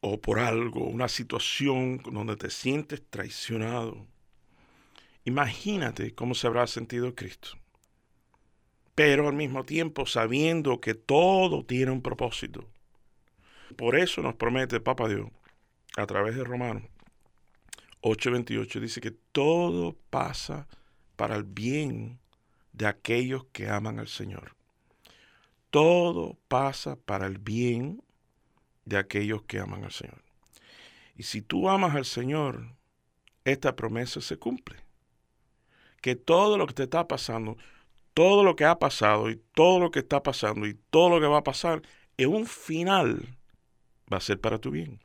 o 0.00 0.18
por 0.18 0.38
algo, 0.38 0.86
una 0.86 1.08
situación 1.08 1.98
donde 1.98 2.36
te 2.36 2.48
sientes 2.48 3.02
traicionado, 3.10 4.06
imagínate 5.26 6.14
cómo 6.14 6.34
se 6.34 6.46
habrá 6.46 6.66
sentido 6.66 7.14
Cristo 7.14 7.58
pero 8.94 9.28
al 9.28 9.34
mismo 9.34 9.64
tiempo 9.64 10.06
sabiendo 10.06 10.80
que 10.80 10.94
todo 10.94 11.64
tiene 11.64 11.92
un 11.92 12.02
propósito. 12.02 12.68
Por 13.76 13.96
eso 13.96 14.22
nos 14.22 14.34
promete 14.34 14.80
Papa 14.80 15.08
Dios 15.08 15.28
a 15.96 16.06
través 16.06 16.36
de 16.36 16.44
Romanos 16.44 16.84
8:28, 18.02 18.80
dice 18.80 19.00
que 19.00 19.10
todo 19.10 19.96
pasa 20.10 20.66
para 21.16 21.36
el 21.36 21.44
bien 21.44 22.18
de 22.72 22.86
aquellos 22.86 23.44
que 23.52 23.68
aman 23.68 23.98
al 23.98 24.08
Señor. 24.08 24.56
Todo 25.70 26.38
pasa 26.48 26.96
para 26.96 27.26
el 27.26 27.38
bien 27.38 28.02
de 28.84 28.96
aquellos 28.96 29.42
que 29.42 29.60
aman 29.60 29.84
al 29.84 29.92
Señor. 29.92 30.22
Y 31.14 31.24
si 31.24 31.42
tú 31.42 31.68
amas 31.68 31.94
al 31.94 32.06
Señor, 32.06 32.72
esta 33.44 33.76
promesa 33.76 34.20
se 34.20 34.38
cumple. 34.38 34.78
Que 36.00 36.16
todo 36.16 36.56
lo 36.56 36.66
que 36.66 36.74
te 36.74 36.84
está 36.84 37.06
pasando, 37.06 37.58
todo 38.14 38.44
lo 38.44 38.56
que 38.56 38.64
ha 38.64 38.78
pasado 38.78 39.30
y 39.30 39.40
todo 39.54 39.80
lo 39.80 39.90
que 39.90 40.00
está 40.00 40.22
pasando 40.22 40.66
y 40.66 40.74
todo 40.90 41.10
lo 41.10 41.20
que 41.20 41.26
va 41.26 41.38
a 41.38 41.44
pasar, 41.44 41.82
en 42.16 42.34
un 42.34 42.46
final 42.46 43.38
va 44.12 44.18
a 44.18 44.20
ser 44.20 44.40
para 44.40 44.58
tu 44.58 44.70
bien. 44.70 45.00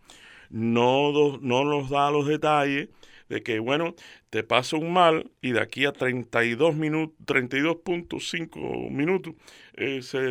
No, 0.50 1.12
no 1.42 1.64
nos 1.66 1.90
da 1.90 2.12
los 2.12 2.28
detalles 2.28 2.90
de 3.30 3.42
que, 3.44 3.60
bueno, 3.60 3.96
te 4.30 4.44
pasa 4.44 4.78
un 4.78 4.94
mal 4.94 5.32
y 5.42 5.52
de 5.52 5.62
aquí 5.62 5.86
a 5.86 5.92
32 5.92 6.76
minutos, 6.76 7.16
32.5 7.26 8.90
minutos, 8.92 9.34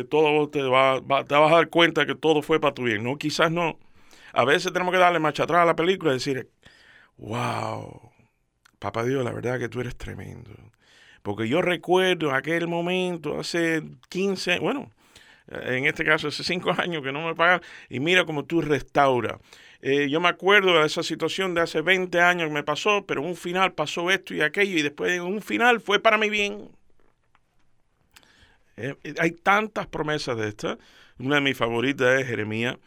todo 0.09 0.49
te, 0.49 0.61
va, 0.63 1.01
te 1.01 1.35
vas 1.35 1.51
a 1.51 1.55
dar 1.55 1.69
cuenta 1.69 2.05
que 2.05 2.15
todo 2.15 2.41
fue 2.41 2.59
para 2.59 2.73
tu 2.73 2.83
bien. 2.83 3.03
No, 3.03 3.17
quizás 3.17 3.51
no. 3.51 3.79
A 4.33 4.45
veces 4.45 4.71
tenemos 4.73 4.93
que 4.93 4.99
darle 4.99 5.19
marcha 5.19 5.43
atrás 5.43 5.61
a 5.61 5.65
la 5.65 5.75
película 5.75 6.11
y 6.11 6.15
decir, 6.15 6.49
wow, 7.17 8.11
papá 8.79 9.03
Dios, 9.03 9.23
la 9.23 9.31
verdad 9.31 9.59
que 9.59 9.69
tú 9.69 9.81
eres 9.81 9.95
tremendo. 9.97 10.51
Porque 11.25 11.47
yo 11.47 11.63
recuerdo 11.63 12.31
aquel 12.31 12.67
momento, 12.67 13.39
hace 13.39 13.81
15, 14.09 14.59
bueno, 14.59 14.91
en 15.47 15.87
este 15.87 16.05
caso 16.05 16.27
hace 16.27 16.43
5 16.43 16.71
años 16.77 17.01
que 17.01 17.11
no 17.11 17.25
me 17.25 17.33
pagan, 17.33 17.61
y 17.89 17.99
mira 17.99 18.25
cómo 18.25 18.45
tú 18.45 18.61
restauras. 18.61 19.39
Eh, 19.81 20.07
yo 20.07 20.21
me 20.21 20.27
acuerdo 20.29 20.79
de 20.79 20.85
esa 20.85 21.01
situación 21.01 21.55
de 21.55 21.61
hace 21.61 21.81
20 21.81 22.21
años 22.21 22.47
que 22.49 22.53
me 22.53 22.61
pasó, 22.61 23.07
pero 23.07 23.23
un 23.23 23.35
final 23.35 23.73
pasó 23.73 24.11
esto 24.11 24.35
y 24.35 24.41
aquello, 24.41 24.77
y 24.77 24.83
después 24.83 25.13
en 25.13 25.23
un 25.23 25.41
final 25.41 25.81
fue 25.81 25.99
para 25.99 26.19
mi 26.19 26.29
bien. 26.29 26.69
Eh, 28.77 28.93
eh, 29.03 29.15
hay 29.17 29.31
tantas 29.31 29.87
promesas 29.87 30.37
de 30.37 30.47
estas. 30.47 30.77
Una 31.17 31.35
de 31.37 31.41
mis 31.41 31.57
favoritas 31.57 32.21
es 32.21 32.27
Jeremías 32.27 32.77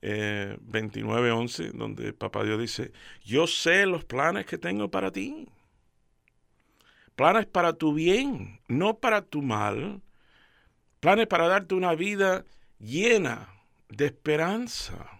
eh, 0.00 0.56
29:11, 0.70 1.72
donde 1.72 2.14
Papá 2.14 2.44
Dios 2.44 2.58
dice, 2.58 2.92
yo 3.22 3.46
sé 3.46 3.84
los 3.84 4.06
planes 4.06 4.46
que 4.46 4.56
tengo 4.56 4.90
para 4.90 5.10
ti 5.10 5.50
planes 7.16 7.46
para 7.46 7.74
tu 7.74 7.94
bien, 7.94 8.60
no 8.68 8.98
para 8.98 9.22
tu 9.22 9.42
mal, 9.42 10.02
planes 11.00 11.26
para 11.26 11.48
darte 11.48 11.74
una 11.74 11.94
vida 11.94 12.44
llena 12.78 13.48
de 13.88 14.06
esperanza. 14.06 15.14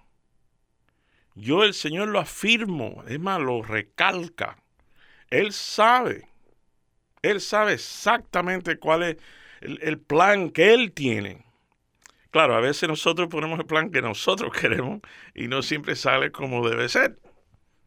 Yo 1.34 1.64
el 1.64 1.74
Señor 1.74 2.08
lo 2.08 2.20
afirmo, 2.20 3.02
es 3.08 3.18
más, 3.18 3.40
lo 3.40 3.62
recalca. 3.62 4.56
Él 5.30 5.52
sabe, 5.52 6.28
Él 7.22 7.40
sabe 7.40 7.74
exactamente 7.74 8.78
cuál 8.78 9.02
es 9.02 9.16
el, 9.60 9.98
plan 9.98 10.50
que 10.50 10.74
Él 10.74 10.92
tiene. 10.92 11.44
Claro, 12.30 12.54
a 12.54 12.60
veces 12.60 12.88
nosotros 12.88 13.28
ponemos 13.28 13.58
el 13.58 13.66
plan 13.66 13.90
que 13.90 14.02
nosotros 14.02 14.52
queremos 14.60 15.00
y 15.34 15.48
no 15.48 15.62
siempre 15.62 15.96
sale 15.96 16.30
como 16.30 16.68
debe 16.68 16.88
ser. 16.88 17.18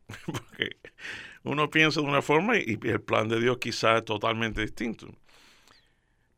Porque 0.26 0.78
uno 1.48 1.70
piensa 1.70 2.02
de 2.02 2.08
una 2.08 2.22
forma 2.22 2.58
y 2.58 2.80
el 2.84 3.02
plan 3.02 3.28
de 3.28 3.40
Dios 3.40 3.58
quizás 3.58 3.98
es 3.98 4.06
totalmente 4.06 4.62
distinto. 4.62 5.08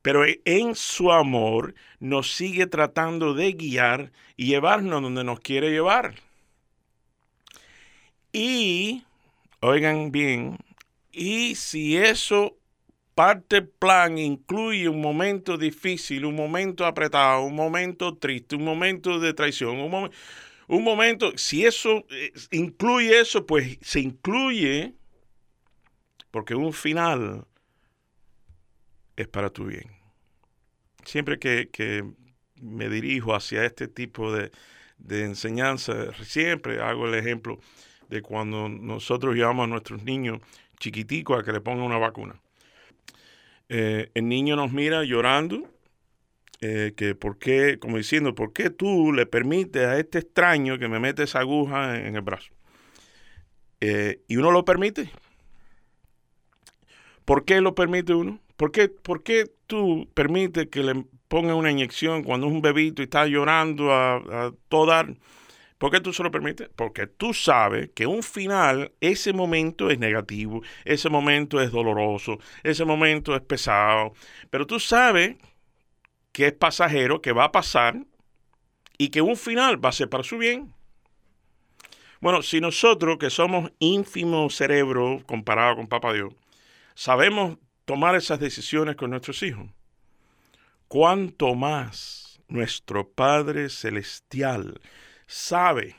Pero 0.02 0.26
e, 0.26 0.42
en 0.46 0.76
su 0.76 1.12
amor 1.12 1.76
nos 2.00 2.34
sigue 2.34 2.68
tratando 2.68 3.34
de 3.34 3.54
guiar 3.54 4.12
y 4.38 4.48
llevarnos 4.48 5.02
donde 5.02 5.24
nos 5.24 5.40
quiere 5.40 5.72
llevar. 5.72 6.16
Y, 8.32 9.04
oigan 9.60 10.12
bien, 10.12 10.58
y 11.12 11.56
si 11.56 11.98
eso 11.98 12.56
parte 13.16 13.62
plan 13.62 14.18
incluye 14.18 14.88
un 14.88 15.02
momento 15.02 15.58
difícil, 15.58 16.26
un 16.26 16.36
momento 16.36 16.86
apretado, 16.86 17.44
un 17.44 17.56
momento 17.56 18.16
triste, 18.16 18.56
un 18.56 18.64
momento 18.64 19.20
de 19.20 19.34
traición, 19.34 19.80
un, 19.80 19.92
momento 19.92 20.16
un 20.70 20.84
momento, 20.84 21.36
si 21.36 21.66
eso 21.66 22.06
eh, 22.12 22.32
incluye 22.52 23.20
eso, 23.20 23.46
pues 23.46 23.80
se 23.82 24.02
incluye 24.02 24.94
porque 26.32 26.56
un 26.56 26.74
final 26.74 27.46
es 29.16 29.28
para 29.28 29.50
tu 29.50 29.66
bien. 29.66 29.92
Siempre 31.04 31.40
que, 31.40 32.06
me 32.62 32.90
dirijo 32.90 33.34
hacia 33.34 33.66
este 33.66 33.88
tipo 33.88 34.34
de, 34.34 34.52
enseñanza, 35.10 36.14
siempre 36.24 36.82
hago 36.82 37.08
el 37.08 37.16
ejemplo 37.16 37.60
de 38.10 38.22
cuando 38.22 38.68
nosotros 38.68 39.36
llevamos 39.36 39.64
a 39.66 39.68
nuestros 39.68 40.04
niños 40.04 40.40
chiquiticos 40.78 41.40
a 41.40 41.44
que 41.44 41.54
le 41.54 41.62
pongan 41.62 41.86
una 41.86 41.98
vacuna. 41.98 42.36
Eh, 43.70 44.10
el 44.14 44.28
niño 44.28 44.56
nos 44.56 44.72
mira 44.72 45.04
llorando 45.04 45.70
eh, 46.62 46.94
que 46.98 47.16
por 47.16 47.38
qué, 47.38 47.80
como 47.80 47.98
diciendo, 47.98 48.36
¿por 48.36 48.52
qué 48.52 48.70
tú 48.70 49.14
le 49.14 49.26
permites 49.26 49.86
a 49.86 49.98
este 49.98 50.20
extraño 50.20 50.78
que 50.78 50.90
me 50.90 51.00
mete 51.00 51.24
esa 51.24 51.40
aguja 51.40 51.98
en, 51.98 52.16
el 52.16 52.22
brazo? 52.22 52.52
Eh, 53.80 54.22
y 54.28 54.36
uno 54.36 54.52
lo 54.52 54.66
permite. 54.66 55.10
¿Por 57.30 57.46
qué 57.46 57.62
lo 57.62 57.76
permite 57.76 58.16
uno? 58.16 58.40
¿Por 58.58 58.72
qué, 58.72 58.90
por 58.90 59.22
qué 59.22 59.46
tú 59.68 60.10
permites 60.16 60.68
que 60.70 60.82
le 60.82 61.06
ponga 61.28 61.54
una 61.54 61.70
inyección 61.70 62.24
cuando 62.24 62.48
es 62.48 62.54
un 62.54 62.64
bebito 62.64 63.04
y 63.04 63.06
está 63.06 63.28
llorando 63.28 63.94
a, 63.94 64.16
a 64.16 64.52
todo? 64.68 64.92
¿Por 65.78 65.92
qué 65.92 66.00
tú 66.02 66.12
se 66.12 66.24
lo 66.24 66.32
permites? 66.32 66.72
Porque 66.76 67.06
tú 67.06 67.36
sabes 67.36 67.92
que 67.94 68.08
un 68.08 68.24
final, 68.24 68.94
ese 69.00 69.32
momento 69.32 69.92
es 69.92 70.00
negativo, 70.00 70.64
ese 70.86 71.08
momento 71.12 71.62
es 71.62 71.70
doloroso, 71.70 72.40
ese 72.64 72.84
momento 72.84 73.36
es 73.36 73.42
pesado, 73.42 74.14
pero 74.50 74.66
tú 74.66 74.80
sabes 74.80 75.38
que 76.32 76.48
es 76.48 76.54
pasajero, 76.54 77.22
que 77.22 77.32
va 77.32 77.44
a 77.44 77.52
pasar 77.52 78.08
y 78.98 79.10
que 79.10 79.22
un 79.22 79.38
final 79.38 79.86
va 79.86 79.90
a 79.90 79.92
ser 79.92 80.10
para 80.10 80.24
su 80.24 80.40
bien. 80.40 80.74
Bueno, 82.22 82.42
si 82.42 82.60
nosotros 82.60 83.20
que 83.20 83.30
somos 83.30 83.72
ínfimo 83.78 84.50
cerebro 84.50 85.22
comparado 85.28 85.76
con 85.76 85.86
Papa 85.86 86.12
Dios, 86.12 86.34
sabemos 87.00 87.58
tomar 87.86 88.16
esas 88.16 88.42
decisiones 88.42 88.98
con 88.98 89.12
nuestros 89.12 89.42
hijos, 89.42 89.70
cuánto 90.90 91.56
más 91.56 92.42
nuestro 92.50 93.08
Padre 93.08 93.70
Celestial 93.70 94.82
sabe 95.26 95.96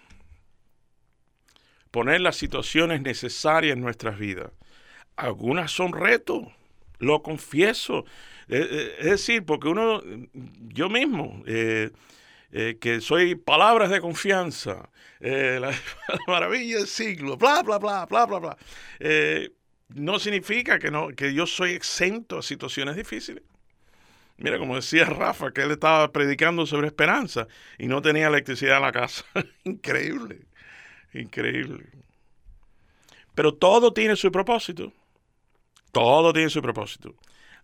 poner 1.90 2.21
las 2.21 2.37
situaciones 2.37 3.00
necesarias 3.00 3.78
en 3.78 3.83
nuestras 3.83 4.19
vidas. 4.19 4.52
Algunas 5.16 5.73
son 5.73 5.95
retos, 5.95 6.42
lo 6.99 7.23
confieso. 7.23 8.04
Eh, 8.49 8.69
eh, 8.71 8.95
es 8.99 9.07
decir, 9.07 9.47
porque 9.47 9.69
uno, 9.69 10.02
yo 10.69 10.90
mismo, 10.90 11.42
eh, 11.47 11.92
que 12.78 13.00
soy 13.00 13.37
palabras 13.37 13.88
de 13.88 14.02
confianza, 14.02 14.90
la, 15.21 15.73
maravilla 16.26 16.76
del 16.76 16.87
siglo, 16.87 17.38
bla, 17.38 17.62
bla, 17.62 17.78
bla, 17.78 18.04
bla, 18.04 18.26
bla, 18.26 18.38
bla. 18.38 18.59
No 19.95 20.19
significa 20.19 20.79
que, 20.79 20.91
no, 20.91 21.09
que 21.09 21.35
yo 21.35 21.47
soy 21.47 21.73
exento 21.73 22.39
a 22.39 22.43
situaciones 22.43 22.97
difíciles. 22.97 23.43
Mira, 24.37 24.59
como 24.59 24.77
decía 24.77 25.05
Rafa, 25.05 25.53
que 25.53 25.63
él 25.63 25.71
estaba 25.71 26.11
predicando 26.13 26.65
sobre 26.65 26.87
esperanza 26.87 27.47
y 27.79 27.89
no 27.89 28.01
tenía 28.01 28.29
electricidad 28.29 28.77
en 28.77 28.83
la 28.83 28.93
casa. 28.93 29.25
increíble, 29.65 30.41
increíble. 31.13 31.87
Pero 33.35 33.55
todo 33.55 33.93
tiene 33.93 34.17
su 34.17 34.33
propósito. 34.33 34.93
Todo 35.93 36.33
tiene 36.33 36.49
su 36.51 36.63
propósito. 36.63 37.15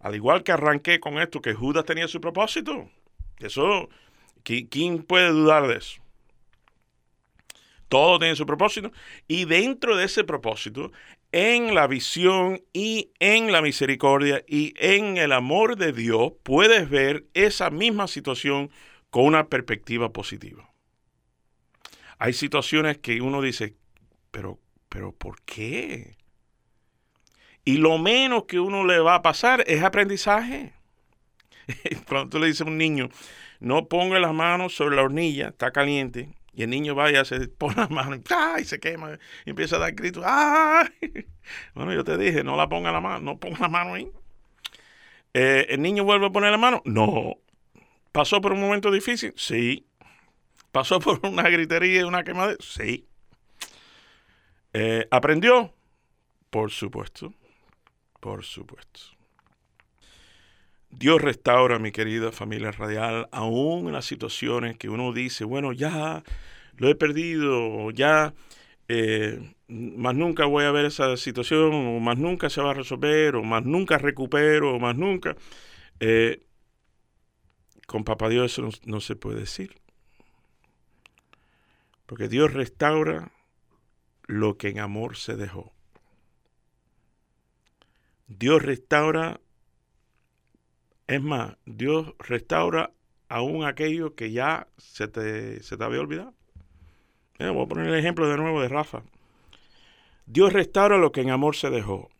Al 0.00 0.14
igual 0.14 0.42
que 0.42 0.52
arranqué 0.52 1.00
con 1.00 1.18
esto, 1.18 1.40
que 1.40 1.54
Judas 1.54 1.84
tenía 1.84 2.08
su 2.08 2.20
propósito. 2.20 2.90
Eso, 3.38 3.88
¿quién 4.42 5.02
puede 5.02 5.30
dudar 5.30 5.66
de 5.66 5.76
eso? 5.76 6.00
Todo 7.88 8.18
tiene 8.18 8.36
su 8.36 8.46
propósito. 8.46 8.92
Y 9.28 9.44
dentro 9.44 9.96
de 9.96 10.04
ese 10.04 10.24
propósito, 10.24 10.92
en 11.32 11.74
la 11.74 11.86
visión 11.86 12.62
y 12.72 13.10
en 13.18 13.52
la 13.52 13.62
misericordia 13.62 14.44
y 14.46 14.74
en 14.78 15.16
el 15.16 15.32
amor 15.32 15.76
de 15.76 15.92
Dios, 15.92 16.32
puedes 16.42 16.88
ver 16.88 17.26
esa 17.34 17.70
misma 17.70 18.06
situación 18.06 18.70
con 19.10 19.24
una 19.24 19.48
perspectiva 19.48 20.12
positiva. 20.12 20.70
Hay 22.18 22.32
situaciones 22.32 22.98
que 22.98 23.20
uno 23.20 23.42
dice, 23.42 23.74
pero, 24.30 24.58
pero 24.88 25.12
¿por 25.12 25.42
qué? 25.42 26.16
Y 27.64 27.78
lo 27.78 27.98
menos 27.98 28.44
que 28.44 28.60
uno 28.60 28.84
le 28.84 28.98
va 29.00 29.16
a 29.16 29.22
pasar 29.22 29.64
es 29.66 29.82
aprendizaje. 29.82 30.72
Pronto 32.06 32.38
le 32.38 32.46
dice 32.46 32.62
a 32.62 32.66
un 32.66 32.78
niño, 32.78 33.08
no 33.60 33.88
ponga 33.88 34.18
las 34.18 34.32
manos 34.32 34.74
sobre 34.74 34.96
la 34.96 35.02
hornilla, 35.02 35.48
está 35.48 35.72
caliente. 35.72 36.30
Y 36.56 36.62
el 36.62 36.70
niño 36.70 36.94
va 36.94 37.12
y 37.12 37.24
se 37.26 37.48
pone 37.58 37.76
las 37.76 37.90
manos 37.90 38.20
y 38.58 38.64
se 38.64 38.80
quema 38.80 39.18
y 39.44 39.50
empieza 39.50 39.76
a 39.76 39.80
dar 39.80 39.92
gritos. 39.92 40.24
¡Ay! 40.26 40.88
Bueno, 41.74 41.92
yo 41.92 42.02
te 42.02 42.18
dije, 42.18 42.42
no 42.42 42.56
la 42.56 42.68
ponga 42.68 42.90
la 42.90 43.00
mano, 43.00 43.20
no 43.20 43.38
ponga 43.38 43.60
la 43.60 43.68
mano 43.68 43.94
ahí. 43.94 44.10
Eh, 45.32 45.66
¿El 45.68 45.80
niño 45.80 46.02
vuelve 46.02 46.26
a 46.26 46.30
poner 46.30 46.50
la 46.50 46.58
mano? 46.58 46.82
No. 46.84 47.36
¿Pasó 48.10 48.40
por 48.40 48.52
un 48.52 48.60
momento 48.60 48.90
difícil? 48.90 49.32
Sí. 49.36 49.86
¿Pasó 50.72 50.98
por 50.98 51.20
una 51.24 51.44
gritería 51.44 52.00
y 52.00 52.02
una 52.02 52.24
quemadera? 52.24 52.58
Sí. 52.58 53.06
Eh, 54.72 55.06
¿Aprendió? 55.12 55.72
Por 56.50 56.72
supuesto. 56.72 57.32
Por 58.18 58.42
supuesto. 58.42 59.15
Dios 60.90 61.20
restaura, 61.20 61.78
mi 61.78 61.92
querida 61.92 62.32
familia 62.32 62.72
radial, 62.72 63.28
aún 63.32 63.86
en 63.86 63.92
las 63.92 64.06
situaciones 64.06 64.78
que 64.78 64.88
uno 64.88 65.12
dice, 65.12 65.44
bueno, 65.44 65.72
ya 65.72 66.22
lo 66.76 66.88
he 66.88 66.94
perdido, 66.94 67.90
ya 67.90 68.34
eh, 68.88 69.54
más 69.68 70.14
nunca 70.14 70.46
voy 70.46 70.64
a 70.64 70.70
ver 70.70 70.86
esa 70.86 71.16
situación, 71.16 71.72
o 71.74 72.00
más 72.00 72.18
nunca 72.18 72.50
se 72.50 72.62
va 72.62 72.70
a 72.70 72.74
resolver, 72.74 73.36
o 73.36 73.42
más 73.42 73.64
nunca 73.64 73.98
recupero, 73.98 74.74
o 74.74 74.78
más 74.78 74.96
nunca. 74.96 75.36
Eh, 76.00 76.40
con 77.86 78.04
Papá 78.04 78.28
Dios 78.28 78.52
eso 78.52 78.68
no 78.84 79.00
se 79.00 79.16
puede 79.16 79.40
decir. 79.40 79.74
Porque 82.06 82.28
Dios 82.28 82.52
restaura 82.52 83.32
lo 84.26 84.56
que 84.56 84.68
en 84.68 84.78
amor 84.78 85.16
se 85.16 85.36
dejó. 85.36 85.72
Dios 88.28 88.62
restaura, 88.62 89.40
es 91.06 91.22
más, 91.22 91.56
Dios 91.66 92.14
restaura 92.18 92.92
aún 93.28 93.64
aquello 93.64 94.14
que 94.14 94.32
ya 94.32 94.68
se 94.76 95.08
te, 95.08 95.62
se 95.62 95.76
te 95.76 95.84
había 95.84 96.00
olvidado. 96.00 96.34
voy 97.38 97.62
a 97.62 97.68
poner 97.68 97.86
el 97.86 97.94
ejemplo 97.94 98.28
de 98.28 98.36
nuevo 98.36 98.60
de 98.60 98.68
Rafa. 98.68 99.02
Dios 100.26 100.52
restaura 100.52 100.98
lo 100.98 101.12
que 101.12 101.20
en 101.20 101.30
amor 101.30 101.54
se 101.56 101.70
dejó. 101.70 102.10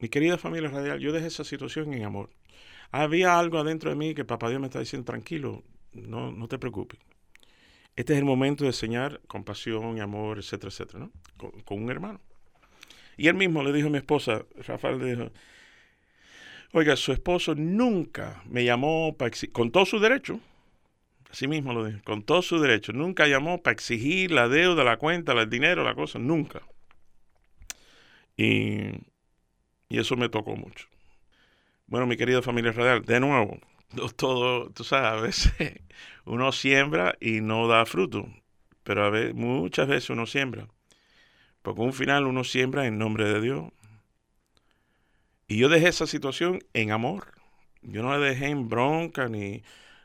Mi 0.00 0.08
querida 0.08 0.36
familia 0.36 0.68
radial, 0.70 0.98
yo 0.98 1.12
dejé 1.12 1.28
esa 1.28 1.44
situación 1.44 1.94
en 1.94 2.04
amor. 2.04 2.30
Había 2.90 3.38
algo 3.38 3.58
adentro 3.58 3.90
de 3.90 3.96
mí 3.96 4.14
que 4.14 4.24
papá 4.24 4.48
Dios 4.48 4.60
me 4.60 4.66
está 4.66 4.80
diciendo, 4.80 5.06
tranquilo, 5.06 5.62
no, 5.92 6.32
no 6.32 6.48
te 6.48 6.58
preocupes. 6.58 6.98
Este 7.94 8.14
es 8.14 8.18
el 8.18 8.24
momento 8.24 8.64
de 8.64 8.70
enseñar 8.70 9.20
compasión 9.28 9.96
y 9.96 10.00
amor, 10.00 10.38
etcétera, 10.38 10.70
etcétera, 10.70 10.98
¿no? 10.98 11.12
Con 11.64 11.82
un 11.82 11.90
hermano. 11.90 12.20
Y 13.16 13.28
él 13.28 13.34
mismo 13.34 13.62
le 13.62 13.72
dijo 13.72 13.88
a 13.88 13.90
mi 13.90 13.98
esposa, 13.98 14.44
Rafael 14.66 14.98
le 14.98 15.14
dijo, 15.14 15.30
oiga, 16.72 16.96
su 16.96 17.12
esposo 17.12 17.54
nunca 17.54 18.42
me 18.46 18.64
llamó 18.64 19.16
para 19.16 19.30
con 19.52 19.70
todo 19.70 19.86
su 19.86 19.98
derecho, 19.98 20.40
así 21.30 21.46
mismo 21.48 21.72
lo 21.72 21.84
dijo, 21.84 22.00
con 22.04 22.22
todo 22.22 22.42
su 22.42 22.58
derecho, 22.58 22.92
nunca 22.92 23.26
llamó 23.26 23.62
para 23.62 23.72
exigir 23.72 24.32
la 24.32 24.48
deuda, 24.48 24.84
la 24.84 24.96
cuenta, 24.96 25.32
el 25.32 25.50
dinero, 25.50 25.84
la 25.84 25.94
cosa, 25.94 26.18
nunca. 26.18 26.62
Y, 28.36 28.90
y 29.88 29.98
eso 29.98 30.16
me 30.16 30.28
tocó 30.28 30.56
mucho. 30.56 30.86
Bueno, 31.86 32.06
mi 32.06 32.16
querida 32.16 32.42
familia 32.42 32.72
radial, 32.72 33.04
de 33.04 33.20
nuevo, 33.20 33.58
todo, 34.16 34.70
tú 34.70 34.84
sabes, 34.84 35.12
a 35.12 35.20
veces 35.20 35.80
uno 36.24 36.52
siembra 36.52 37.16
y 37.20 37.40
no 37.40 37.68
da 37.68 37.84
fruto, 37.86 38.26
pero 38.82 39.04
a 39.04 39.10
veces, 39.10 39.34
muchas 39.34 39.88
veces 39.88 40.10
uno 40.10 40.26
siembra. 40.26 40.68
Porque 41.62 41.80
un 41.80 41.92
final 41.92 42.26
uno 42.26 42.44
siembra 42.44 42.86
en 42.86 42.98
nombre 42.98 43.24
de 43.24 43.40
Dios. 43.40 43.72
Y 45.48 45.58
yo 45.58 45.68
dejé 45.68 45.88
esa 45.88 46.06
situación 46.06 46.60
en 46.72 46.92
amor. 46.92 47.32
Yo 47.82 48.02
no 48.02 48.10
la 48.10 48.18
dejé 48.18 48.46
en 48.46 48.68
bronca, 48.68 49.28
ni 49.28 49.62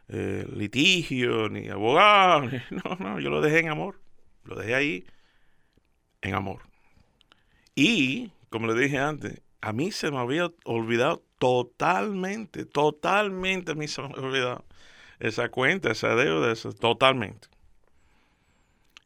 eh, 0.09 0.45
litigio, 0.53 1.49
ni 1.49 1.69
abogado. 1.69 2.41
no, 2.69 2.95
no, 2.99 3.19
yo 3.19 3.29
lo 3.29 3.41
dejé 3.41 3.59
en 3.59 3.69
amor. 3.69 3.99
Lo 4.43 4.55
dejé 4.55 4.75
ahí 4.75 5.05
en 6.21 6.33
amor. 6.33 6.61
Y, 7.75 8.31
como 8.49 8.67
le 8.67 8.73
dije 8.73 8.97
antes, 8.97 9.41
a 9.61 9.73
mí 9.73 9.91
se 9.91 10.11
me 10.11 10.17
había 10.17 10.51
olvidado 10.65 11.23
totalmente, 11.39 12.65
totalmente 12.65 13.73
a 13.73 13.75
mí 13.75 13.87
se 13.87 14.01
me 14.01 14.07
había 14.07 14.23
olvidado 14.23 14.65
esa 15.19 15.49
cuenta, 15.49 15.91
esa 15.91 16.15
deuda, 16.15 16.53
totalmente. 16.79 17.47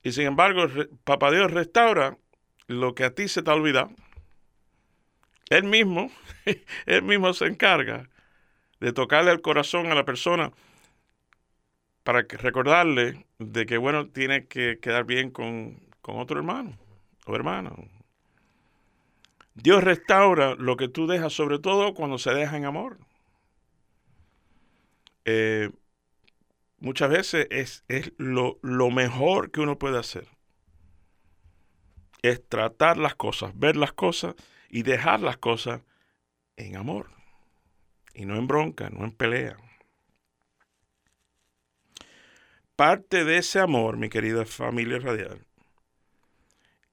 Y 0.04 0.12
sin 0.13 0.28
embargo, 0.28 0.67
Papá 1.04 1.32
Dios 1.32 1.52
restaura 1.52 2.17
lo 2.67 2.96
que 2.96 3.04
a 3.04 3.13
ti 3.13 3.28
se 3.28 3.44
te 3.44 3.52
ha 3.52 3.54
olvidado, 3.54 3.91
él 5.52 5.66
mismo, 5.66 6.10
él 6.86 7.04
mismo 7.04 7.34
se 7.34 7.46
encarga 7.46 8.10
de 8.80 8.94
tocarle 8.94 9.32
el 9.32 9.42
corazón 9.42 9.92
a 9.92 9.96
la 9.96 10.06
persona 10.06 10.52
para 12.04 12.22
recordarle 12.22 13.26
de 13.38 13.66
que, 13.66 13.78
bueno, 13.78 14.08
tiene 14.08 14.48
que 14.48 14.80
quedar 14.80 15.04
bien 15.04 15.30
con, 15.30 15.80
otro 16.04 16.38
hermano 16.38 16.78
o 17.26 17.36
hermana. 17.36 17.74
Dios 19.54 19.84
restaura 19.84 20.56
lo 20.56 20.78
que 20.78 20.88
tú 20.88 21.06
dejas, 21.06 21.34
sobre 21.34 21.60
todo 21.60 21.94
cuando 21.94 22.18
se 22.18 22.34
deja 22.34 22.58
en 22.58 22.66
amor. 22.66 22.98
Eh, 25.26 25.70
muchas 26.80 27.10
veces 27.10 27.48
es, 27.52 27.84
es 27.90 28.14
lo, 28.18 28.58
lo, 28.64 28.90
mejor 28.90 29.52
que 29.52 29.60
uno 29.60 29.78
puede 29.78 30.00
hacer 30.00 30.28
es 32.24 32.48
tratar 32.48 32.98
las 32.98 33.16
cosas, 33.16 33.52
ver 33.58 33.76
las 33.76 33.94
cosas 33.94 34.36
y 34.72 34.84
dejar 34.84 35.20
las 35.20 35.38
cosas 35.38 35.82
en 36.56 36.78
amor 36.78 37.12
y 38.14 38.26
no 38.26 38.38
en 38.38 38.48
bronca, 38.48 38.90
no 38.90 39.04
en 39.04 39.12
pelea. 39.12 39.58
Parte 42.78 43.26
de 43.26 43.38
ese 43.38 43.60
amor, 43.60 43.98
mi 43.98 44.10
querida 44.10 44.46
familia 44.46 44.98
radial, 45.00 45.46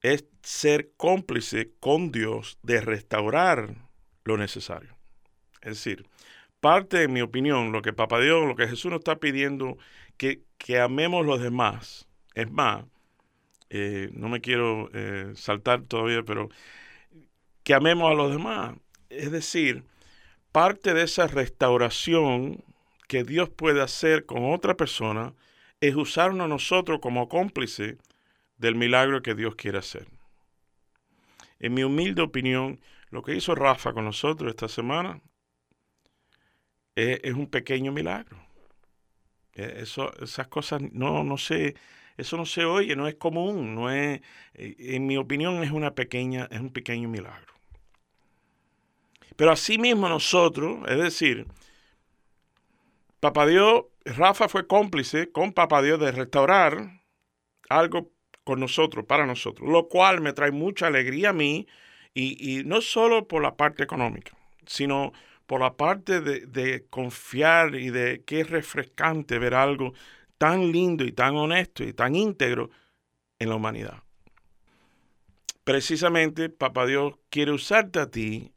es 0.01 0.25
ser 0.43 0.91
cómplice 0.97 1.71
con 1.79 2.11
Dios 2.11 2.59
de 2.63 2.81
restaurar 2.81 3.73
lo 4.25 4.37
necesario. 4.37 4.95
Es 5.61 5.71
decir, 5.71 6.05
parte 6.59 6.97
de 6.97 7.07
mi 7.07 7.21
opinión, 7.21 7.71
lo 7.71 7.81
que 7.81 7.93
Papá 7.93 8.19
Dios, 8.19 8.45
lo 8.45 8.55
que 8.55 8.67
Jesús 8.67 8.91
nos 8.91 8.99
está 8.99 9.19
pidiendo, 9.19 9.77
que, 10.17 10.43
que 10.57 10.79
amemos 10.79 11.25
los 11.25 11.41
demás. 11.41 12.07
Es 12.35 12.51
más, 12.51 12.85
eh, 13.69 14.09
no 14.13 14.27
me 14.29 14.41
quiero 14.41 14.89
eh, 14.93 15.31
saltar 15.35 15.83
todavía, 15.83 16.23
pero 16.23 16.49
que 17.69 17.75
amemos 17.75 18.09
a 18.09 18.15
los 18.15 18.31
demás. 18.31 18.75
Es 19.11 19.29
decir, 19.29 19.83
parte 20.51 20.95
de 20.95 21.03
esa 21.03 21.27
restauración 21.27 22.63
que 23.07 23.23
Dios 23.23 23.47
puede 23.51 23.83
hacer 23.83 24.25
con 24.25 24.51
otra 24.51 24.75
persona 24.75 25.35
es 25.79 25.95
usarnos 25.95 26.49
nosotros 26.49 26.97
como 26.99 27.29
cómplice 27.29 27.99
del 28.57 28.73
milagro 28.73 29.21
que 29.21 29.35
Dios 29.35 29.53
quiere 29.55 29.77
hacer. 29.77 30.07
En 31.59 31.75
mi 31.75 31.83
humilde 31.83 32.23
opinión, 32.23 32.79
lo 33.11 33.21
que 33.21 33.35
hizo 33.35 33.53
Rafa 33.53 33.93
con 33.93 34.03
nosotros 34.03 34.49
esta 34.49 34.67
semana 34.67 35.21
es, 36.95 37.35
un 37.35 37.51
pequeño 37.51 37.91
milagro. 37.91 38.43
E, 39.53 39.83
esas 39.83 40.47
cosas, 40.47 40.81
no, 40.91 41.23
no 41.23 41.37
sé, 41.37 41.75
eso 42.17 42.35
no 42.35 42.47
se 42.47 42.65
oye, 42.65 42.95
no 42.95 43.07
es 43.07 43.13
común, 43.13 43.75
no 43.75 43.91
es, 43.91 44.21
eh, 44.55 44.75
en 44.79 45.05
mi 45.05 45.17
opinión 45.17 45.63
es 45.63 45.69
una 45.69 45.93
pequeña, 45.93 46.47
es 46.49 46.61
un 46.61 46.71
pequeño 46.71 47.07
milagro. 47.07 47.58
Pero 49.35 49.51
asimismo 49.51 50.09
nosotros, 50.09 50.79
es 50.87 50.97
decir, 50.97 51.47
Papá 53.19 53.45
Dios, 53.45 53.83
Rafa 54.05 54.47
fue 54.47 54.65
cómplice 54.65 55.31
con 55.31 55.51
Papá 55.51 55.81
Dios 55.81 55.99
de 55.99 56.11
restaurar 56.11 57.01
algo 57.69 58.11
con 58.43 58.59
nosotros, 58.59 59.05
para 59.05 59.25
nosotros, 59.25 59.69
lo 59.69 59.87
cual 59.87 60.21
me 60.21 60.33
trae 60.33 60.51
mucha 60.51 60.87
alegría 60.87 61.29
a 61.29 61.33
mí 61.33 61.67
y, 62.13 62.63
no 62.65 62.81
solo 62.81 63.27
por 63.27 63.41
la 63.41 63.55
parte 63.55 63.83
económica, 63.83 64.35
sino 64.65 65.13
por 65.45 65.61
la 65.61 65.75
parte 65.75 66.21
de, 66.21 66.45
de, 66.47 66.85
confiar 66.89 67.75
y 67.75 67.89
de 67.91 68.23
que 68.25 68.41
es 68.41 68.49
refrescante 68.49 69.39
ver 69.39 69.53
algo 69.53 69.93
tan 70.37 70.71
lindo 70.71 71.03
y 71.03 71.11
tan 71.11 71.35
honesto 71.35 71.83
y 71.83 71.93
tan 71.93 72.15
íntegro 72.15 72.71
en 73.37 73.49
la 73.49 73.55
humanidad. 73.55 74.03
Precisamente, 75.63 76.49
Papá 76.49 76.85
Dios 76.87 77.13
quiere 77.29 77.51
usarte 77.51 77.99
a 77.99 78.09
ti 78.09 78.53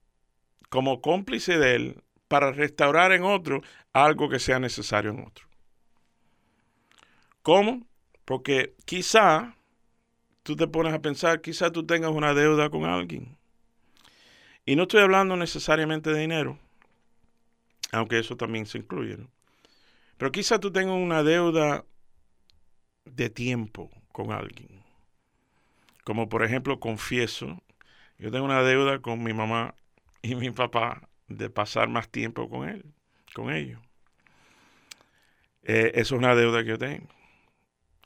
como 0.73 1.03
cómplice 1.03 1.59
de 1.59 1.75
Él 1.75 2.03
para 2.29 2.51
restaurar 2.51 3.13
en 3.13 3.25
otro 3.25 3.61
algo 3.93 4.31
que 4.31 4.39
sea 4.39 4.59
necesario 4.59 5.11
en 5.11 5.21
otro. 5.21 5.47
¿Cómo? 7.43 7.87
Porque 8.25 8.75
quizá 8.87 9.55
tú 10.43 10.57
te 10.57 10.67
pones 10.67 10.95
a 10.95 11.03
pensar, 11.03 11.43
quizá 11.43 11.71
tú 11.71 11.85
tengas 11.85 12.11
una 12.11 12.33
deuda 12.33 12.71
con 12.71 12.87
alguien. 12.87 13.37
Y 14.65 14.75
no 14.75 14.85
estoy 14.85 15.03
hablando 15.03 15.37
necesariamente 15.37 16.11
de 16.11 16.21
dinero, 16.21 16.59
aunque 17.91 18.19
eso 18.19 18.39
también 18.39 18.65
se 18.65 18.79
incluye. 18.79 19.19
Pero 20.17 20.33
quizá 20.33 20.59
tú 20.59 20.73
tengas 20.73 20.97
una 20.97 21.23
deuda 21.23 21.85
de 23.05 23.29
tiempo 23.29 23.91
con 24.11 24.33
alguien. 24.33 24.83
Como 26.05 26.31
por 26.31 26.43
ejemplo, 26.43 26.81
confieso, 26.81 27.63
yo 28.17 28.31
tengo 28.31 28.47
una 28.47 28.63
deuda 28.63 29.01
con 29.01 29.23
mi 29.23 29.35
mamá 29.35 29.75
y 30.23 30.35
mi 30.37 30.51
papá 30.51 31.09
de 31.29 31.51
pasar 31.51 31.89
más 31.89 32.09
tiempo 32.09 32.49
con 32.49 32.69
él, 32.69 32.85
con 33.35 33.53
ellos. 33.53 33.81
Eh, 35.65 35.93
eso 35.95 36.15
es 36.15 36.19
una 36.19 36.35
deuda 36.35 36.63
que 36.63 36.71
yo 36.71 36.79
tengo. 36.79 37.09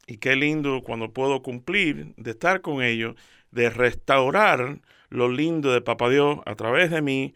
Y 0.07 0.19
qué 0.19 0.37
lindo 0.37 0.83
cuando 0.83 1.13
puedo 1.13 1.43
cumplir 1.43 2.15
de 2.17 2.31
estar 2.31 2.61
con 2.61 2.83
ellos, 2.83 3.17
de 3.51 3.71
restaurar 3.71 4.81
lo 5.09 5.29
lindo 5.29 5.73
de 5.73 5.81
Papá 5.81 6.09
Dios 6.11 6.41
a 6.47 6.55
través 6.55 6.91
de 6.91 7.03
mí, 7.03 7.35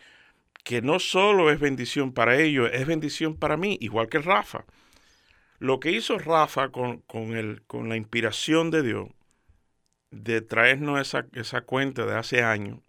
que 0.64 0.82
no 0.82 0.98
solo 0.98 1.50
es 1.50 1.58
bendición 1.58 2.12
para 2.12 2.36
ellos, 2.38 2.70
es 2.72 2.86
bendición 2.86 3.36
para 3.36 3.56
mí, 3.56 3.76
igual 3.80 4.08
que 4.08 4.18
Rafa. 4.18 4.64
Lo 5.58 5.80
que 5.80 5.90
hizo 5.90 6.18
Rafa 6.18 6.70
con, 6.70 6.98
con, 7.02 7.36
el, 7.36 7.62
con 7.62 7.88
la 7.88 7.96
inspiración 7.96 8.70
de 8.70 8.82
Dios, 8.82 9.08
de 10.10 10.40
traernos 10.40 11.00
esa, 11.00 11.26
esa 11.32 11.62
cuenta 11.62 12.06
de 12.06 12.16
hace 12.16 12.42
años, 12.42 12.80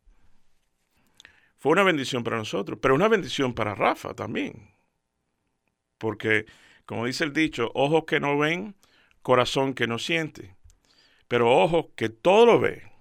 fue 1.61 1.73
una 1.73 1.83
bendición 1.83 2.23
para 2.23 2.37
nosotros, 2.37 2.79
pero 2.81 2.95
una 2.95 3.07
bendición 3.07 3.53
para 3.53 3.75
Rafa 3.75 4.15
también. 4.15 4.73
Porque, 5.99 6.47
como 6.87 7.05
dice 7.05 7.23
el 7.23 7.33
dicho, 7.33 7.69
ojos 7.75 8.05
que 8.07 8.19
no 8.19 8.35
ven, 8.35 8.73
corazón 9.21 9.75
que 9.75 9.85
no 9.85 9.99
siente. 9.99 10.55
Pero 11.27 11.55
ojos 11.55 11.85
que 11.95 12.09
todo 12.09 12.47
lo 12.47 12.59
ve, 12.59 12.91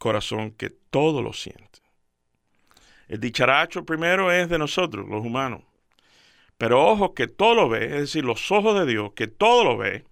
corazón 0.00 0.50
que 0.50 0.70
todo 0.70 1.22
lo 1.22 1.32
siente. 1.32 1.78
El 3.06 3.20
dicharacho 3.20 3.84
primero 3.84 4.32
es 4.32 4.48
de 4.48 4.58
nosotros, 4.58 5.08
los 5.08 5.24
humanos. 5.24 5.62
Pero 6.58 6.84
ojos 6.84 7.12
que 7.14 7.28
todo 7.28 7.54
lo 7.54 7.68
ve, 7.68 7.84
es 7.84 8.00
decir, 8.00 8.24
los 8.24 8.50
ojos 8.50 8.76
de 8.76 8.86
Dios 8.86 9.12
que 9.14 9.28
todo 9.28 9.62
lo 9.62 9.76
ve, 9.76 10.04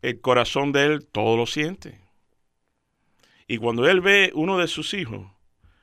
el 0.00 0.18
corazón 0.22 0.72
de 0.72 0.86
Él 0.86 1.06
todo 1.06 1.36
lo 1.36 1.44
siente. 1.44 2.00
Y 3.46 3.58
cuando 3.58 3.86
Él 3.86 4.00
ve 4.00 4.32
uno 4.34 4.56
de 4.56 4.66
sus 4.66 4.94
hijos 4.94 5.35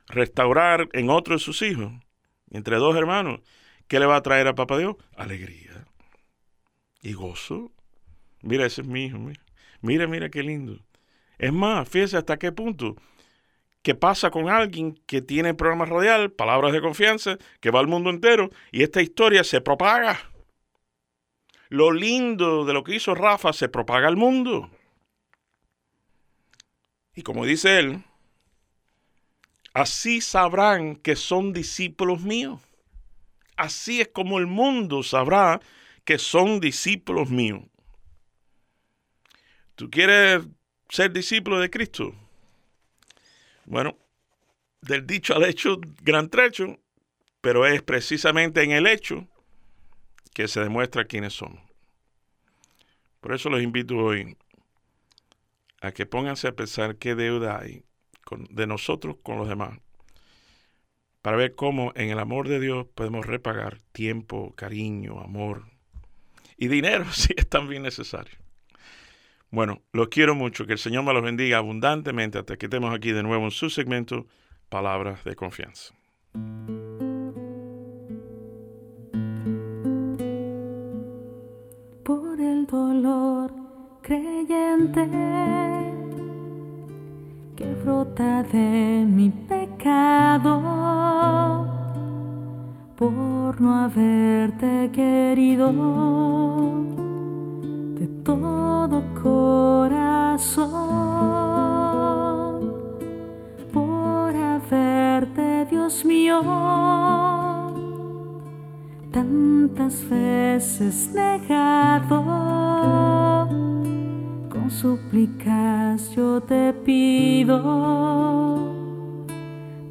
restaurar 0.06 0.88
en 0.92 1.10
otro 1.10 1.34
de 1.34 1.40
sus 1.40 1.62
hijos, 1.62 1.92
entre 2.50 2.76
dos 2.76 2.96
hermanos, 2.96 3.40
¿qué 3.88 3.98
le 3.98 4.06
va 4.06 4.16
a 4.16 4.22
traer 4.22 4.48
a 4.48 4.54
Papá 4.54 4.78
Dios? 4.78 4.96
Alegría 5.16 5.64
y 7.04 7.12
gozo. 7.12 7.70
Mira, 8.40 8.66
ese 8.66 8.80
es 8.80 8.88
mi 8.88 9.04
hijo. 9.04 9.18
Mira, 9.82 10.06
mira, 10.06 10.30
qué 10.30 10.42
lindo. 10.42 10.80
Es 11.38 11.52
más, 11.52 11.88
fíjese 11.88 12.16
hasta 12.16 12.38
qué 12.38 12.50
punto. 12.50 12.96
¿Qué 13.82 13.94
pasa 13.94 14.30
con 14.30 14.48
alguien 14.48 14.98
que 15.06 15.20
tiene 15.20 15.52
programa 15.52 15.84
radial, 15.84 16.32
palabras 16.32 16.72
de 16.72 16.80
confianza, 16.80 17.36
que 17.60 17.70
va 17.70 17.80
al 17.80 17.86
mundo 17.86 18.08
entero 18.08 18.48
y 18.72 18.82
esta 18.82 19.02
historia 19.02 19.44
se 19.44 19.60
propaga? 19.60 20.30
Lo 21.68 21.92
lindo 21.92 22.64
de 22.64 22.72
lo 22.72 22.82
que 22.82 22.94
hizo 22.94 23.14
Rafa 23.14 23.52
se 23.52 23.68
propaga 23.68 24.08
al 24.08 24.16
mundo. 24.16 24.70
Y 27.14 27.22
como 27.22 27.44
dice 27.44 27.78
él, 27.78 28.02
Así 29.74 30.20
sabrán 30.20 30.94
que 30.94 31.16
son 31.16 31.52
discípulos 31.52 32.20
míos. 32.22 32.60
Así 33.56 34.00
es 34.00 34.08
como 34.08 34.38
el 34.38 34.46
mundo 34.46 35.02
sabrá 35.02 35.60
que 36.04 36.18
son 36.18 36.60
discípulos 36.60 37.28
míos. 37.28 37.64
¿Tú 39.74 39.90
quieres 39.90 40.44
ser 40.88 41.12
discípulo 41.12 41.58
de 41.58 41.70
Cristo? 41.70 42.14
Bueno, 43.64 43.98
del 44.80 45.06
dicho 45.06 45.34
al 45.34 45.44
hecho, 45.44 45.80
gran 46.02 46.28
trecho, 46.28 46.78
pero 47.40 47.66
es 47.66 47.82
precisamente 47.82 48.62
en 48.62 48.70
el 48.70 48.86
hecho 48.86 49.26
que 50.34 50.46
se 50.46 50.60
demuestra 50.60 51.04
quiénes 51.04 51.32
somos. 51.32 51.60
Por 53.20 53.34
eso 53.34 53.50
los 53.50 53.60
invito 53.60 53.96
hoy 53.96 54.36
a 55.80 55.90
que 55.90 56.06
pónganse 56.06 56.46
a 56.46 56.54
pensar 56.54 56.96
qué 56.96 57.16
deuda 57.16 57.58
hay 57.58 57.84
de 58.50 58.66
nosotros 58.66 59.16
con 59.22 59.38
los 59.38 59.48
demás, 59.48 59.78
para 61.22 61.36
ver 61.36 61.54
cómo 61.54 61.92
en 61.94 62.10
el 62.10 62.18
amor 62.18 62.48
de 62.48 62.60
Dios 62.60 62.86
podemos 62.94 63.24
repagar 63.24 63.78
tiempo, 63.92 64.52
cariño, 64.56 65.20
amor 65.20 65.64
y 66.56 66.68
dinero 66.68 67.06
si 67.12 67.32
es 67.36 67.48
también 67.48 67.82
necesario. 67.82 68.36
Bueno, 69.50 69.82
los 69.92 70.08
quiero 70.08 70.34
mucho, 70.34 70.66
que 70.66 70.72
el 70.72 70.78
Señor 70.78 71.04
me 71.04 71.12
los 71.12 71.22
bendiga 71.22 71.58
abundantemente 71.58 72.38
hasta 72.38 72.56
que 72.56 72.66
estemos 72.66 72.92
aquí 72.94 73.12
de 73.12 73.22
nuevo 73.22 73.44
en 73.44 73.52
su 73.52 73.70
segmento 73.70 74.26
Palabras 74.68 75.22
de 75.22 75.36
Confianza. 75.36 75.94
Por 82.02 82.40
el 82.40 82.66
dolor 82.66 83.54
creyente 84.02 85.63
que 87.56 87.72
brota 87.84 88.42
de 88.42 89.06
mi 89.08 89.30
pecado 89.30 90.60
por 92.96 93.60
no 93.60 93.84
haberte 93.84 94.90
querido. 94.92 95.72
De 97.98 98.06
todo 98.24 99.02
corazón, 99.22 100.74
por 103.72 104.34
haberte, 104.34 105.66
Dios 105.70 106.04
mío, 106.04 106.40
tantas 109.12 110.08
veces 110.08 111.10
negado 111.14 112.24
súplicas 114.70 116.10
yo 116.14 116.40
te 116.40 116.72
pido, 116.72 117.58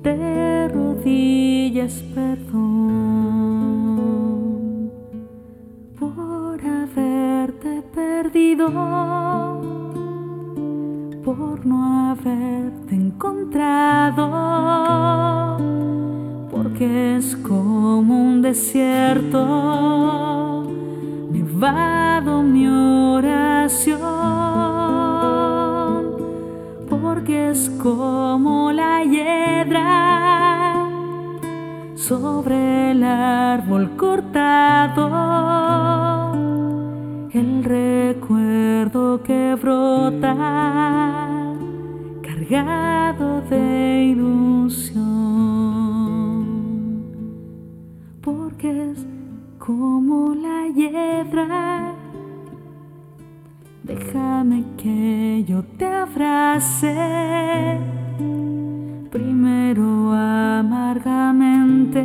de 0.02 0.68
rodillas 0.68 2.04
perdón 2.16 2.74
por 6.00 6.60
haberte 6.66 7.84
perdido, 7.94 8.68
por 11.24 11.66
no 11.66 12.10
haberte 12.12 12.96
encontrado, 12.96 14.28
porque 16.52 17.18
es 17.18 17.36
como 17.38 18.26
un 18.26 18.42
desierto 18.42 19.44
nevado 21.32 22.44
mi 22.44 22.68
oración 22.68 24.33
porque 27.24 27.52
es 27.52 27.70
como 27.82 28.74
la 28.74 29.02
hiedra 29.06 30.90
sobre 31.96 32.92
el 32.92 33.02
árbol 33.02 33.96
cortado, 33.96 35.08
el 37.32 37.64
recuerdo 37.64 39.24
que 39.24 39.56
brota 39.56 40.36
cargado 42.22 43.40
de 43.44 44.04
ilusión, 44.12 45.06
porque 48.20 48.92
es 48.92 49.08
como 49.60 50.36
la 50.36 50.68
hiedra 50.76 51.93
Déjame 53.84 54.64
que 54.78 55.44
yo 55.46 55.62
te 55.78 55.86
abrace. 55.86 57.80
Primero 59.12 60.14
amargamente, 60.14 62.02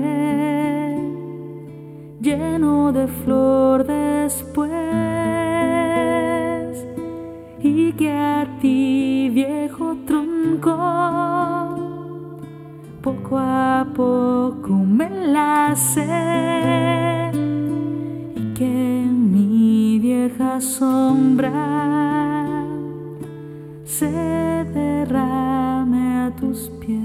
lleno 2.21 2.93
de 2.93 3.07
flor 3.07 3.87
después, 3.87 4.73
y 7.63 7.93
que 7.93 8.13
a 8.13 8.59
ti 8.61 9.31
viejo 9.33 9.97
tronco 10.05 10.77
poco 13.01 13.39
a 13.39 13.87
poco 13.95 14.73
me 14.73 15.07
enlace. 15.07 16.05
Y 18.37 18.55
que 18.55 18.98
vieja 20.39 20.61
sombra 20.61 21.51
se 23.85 24.07
derrame 24.73 26.27
a 26.27 26.33
tus 26.39 26.71
pies. 26.81 26.98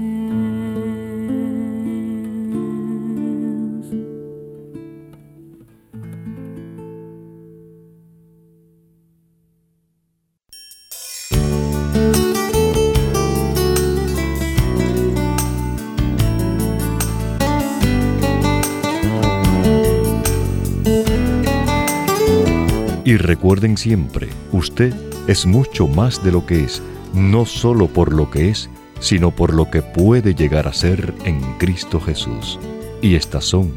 Y 23.14 23.16
recuerden 23.16 23.76
siempre, 23.76 24.28
usted 24.50 24.92
es 25.28 25.46
mucho 25.46 25.86
más 25.86 26.24
de 26.24 26.32
lo 26.32 26.46
que 26.46 26.64
es, 26.64 26.82
no 27.12 27.46
solo 27.46 27.86
por 27.86 28.12
lo 28.12 28.28
que 28.28 28.48
es, 28.48 28.68
sino 28.98 29.30
por 29.30 29.54
lo 29.54 29.70
que 29.70 29.82
puede 29.82 30.34
llegar 30.34 30.66
a 30.66 30.72
ser 30.72 31.14
en 31.24 31.40
Cristo 31.58 32.00
Jesús. 32.00 32.58
Y 33.02 33.14
estas 33.14 33.44
son 33.44 33.72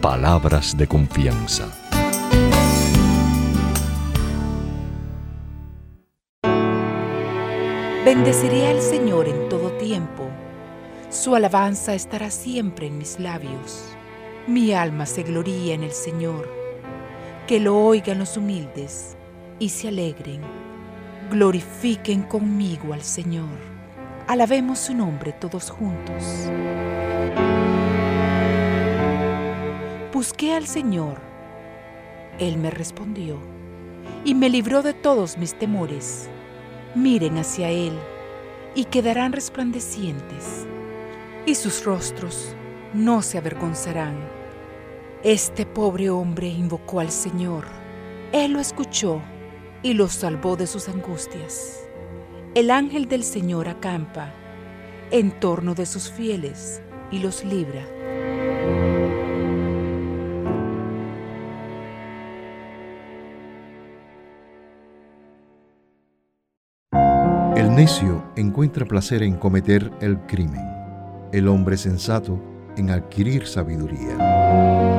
palabras 0.00 0.78
de 0.78 0.86
confianza. 0.86 1.68
Bendeciré 8.02 8.66
al 8.68 8.80
Señor 8.80 9.28
en 9.28 9.50
todo 9.50 9.72
tiempo. 9.72 10.26
Su 11.10 11.34
alabanza 11.34 11.92
estará 11.92 12.30
siempre 12.30 12.86
en 12.86 12.96
mis 12.96 13.20
labios. 13.20 13.84
Mi 14.46 14.72
alma 14.72 15.04
se 15.04 15.22
gloría 15.22 15.74
en 15.74 15.82
el 15.82 15.92
Señor 15.92 16.59
que 17.50 17.58
lo 17.58 17.76
oigan 17.76 18.20
los 18.20 18.36
humildes 18.36 19.16
y 19.58 19.70
se 19.70 19.88
alegren. 19.88 20.40
Glorifiquen 21.32 22.22
conmigo 22.22 22.94
al 22.94 23.02
Señor. 23.02 23.58
Alabemos 24.28 24.78
su 24.78 24.94
nombre 24.94 25.32
todos 25.32 25.68
juntos. 25.68 26.48
Busqué 30.12 30.54
al 30.54 30.68
Señor. 30.68 31.18
Él 32.38 32.56
me 32.56 32.70
respondió 32.70 33.36
y 34.24 34.36
me 34.36 34.48
libró 34.48 34.82
de 34.82 34.94
todos 34.94 35.36
mis 35.36 35.54
temores. 35.54 36.30
Miren 36.94 37.36
hacia 37.36 37.68
Él 37.70 37.98
y 38.76 38.84
quedarán 38.84 39.32
resplandecientes, 39.32 40.68
y 41.46 41.56
sus 41.56 41.84
rostros 41.84 42.54
no 42.94 43.22
se 43.22 43.38
avergonzarán. 43.38 44.39
Este 45.22 45.66
pobre 45.66 46.08
hombre 46.08 46.48
invocó 46.48 46.98
al 46.98 47.10
Señor. 47.10 47.66
Él 48.32 48.52
lo 48.52 48.58
escuchó 48.58 49.20
y 49.82 49.92
lo 49.92 50.08
salvó 50.08 50.56
de 50.56 50.66
sus 50.66 50.88
angustias. 50.88 51.86
El 52.54 52.70
ángel 52.70 53.06
del 53.06 53.22
Señor 53.22 53.68
acampa 53.68 54.32
en 55.10 55.38
torno 55.38 55.74
de 55.74 55.84
sus 55.84 56.10
fieles 56.10 56.80
y 57.10 57.18
los 57.18 57.44
libra. 57.44 57.84
El 67.56 67.74
necio 67.76 68.24
encuentra 68.36 68.86
placer 68.86 69.22
en 69.22 69.36
cometer 69.36 69.90
el 70.00 70.18
crimen, 70.20 70.64
el 71.30 71.46
hombre 71.46 71.76
sensato 71.76 72.40
en 72.78 72.88
adquirir 72.88 73.46
sabiduría. 73.46 74.89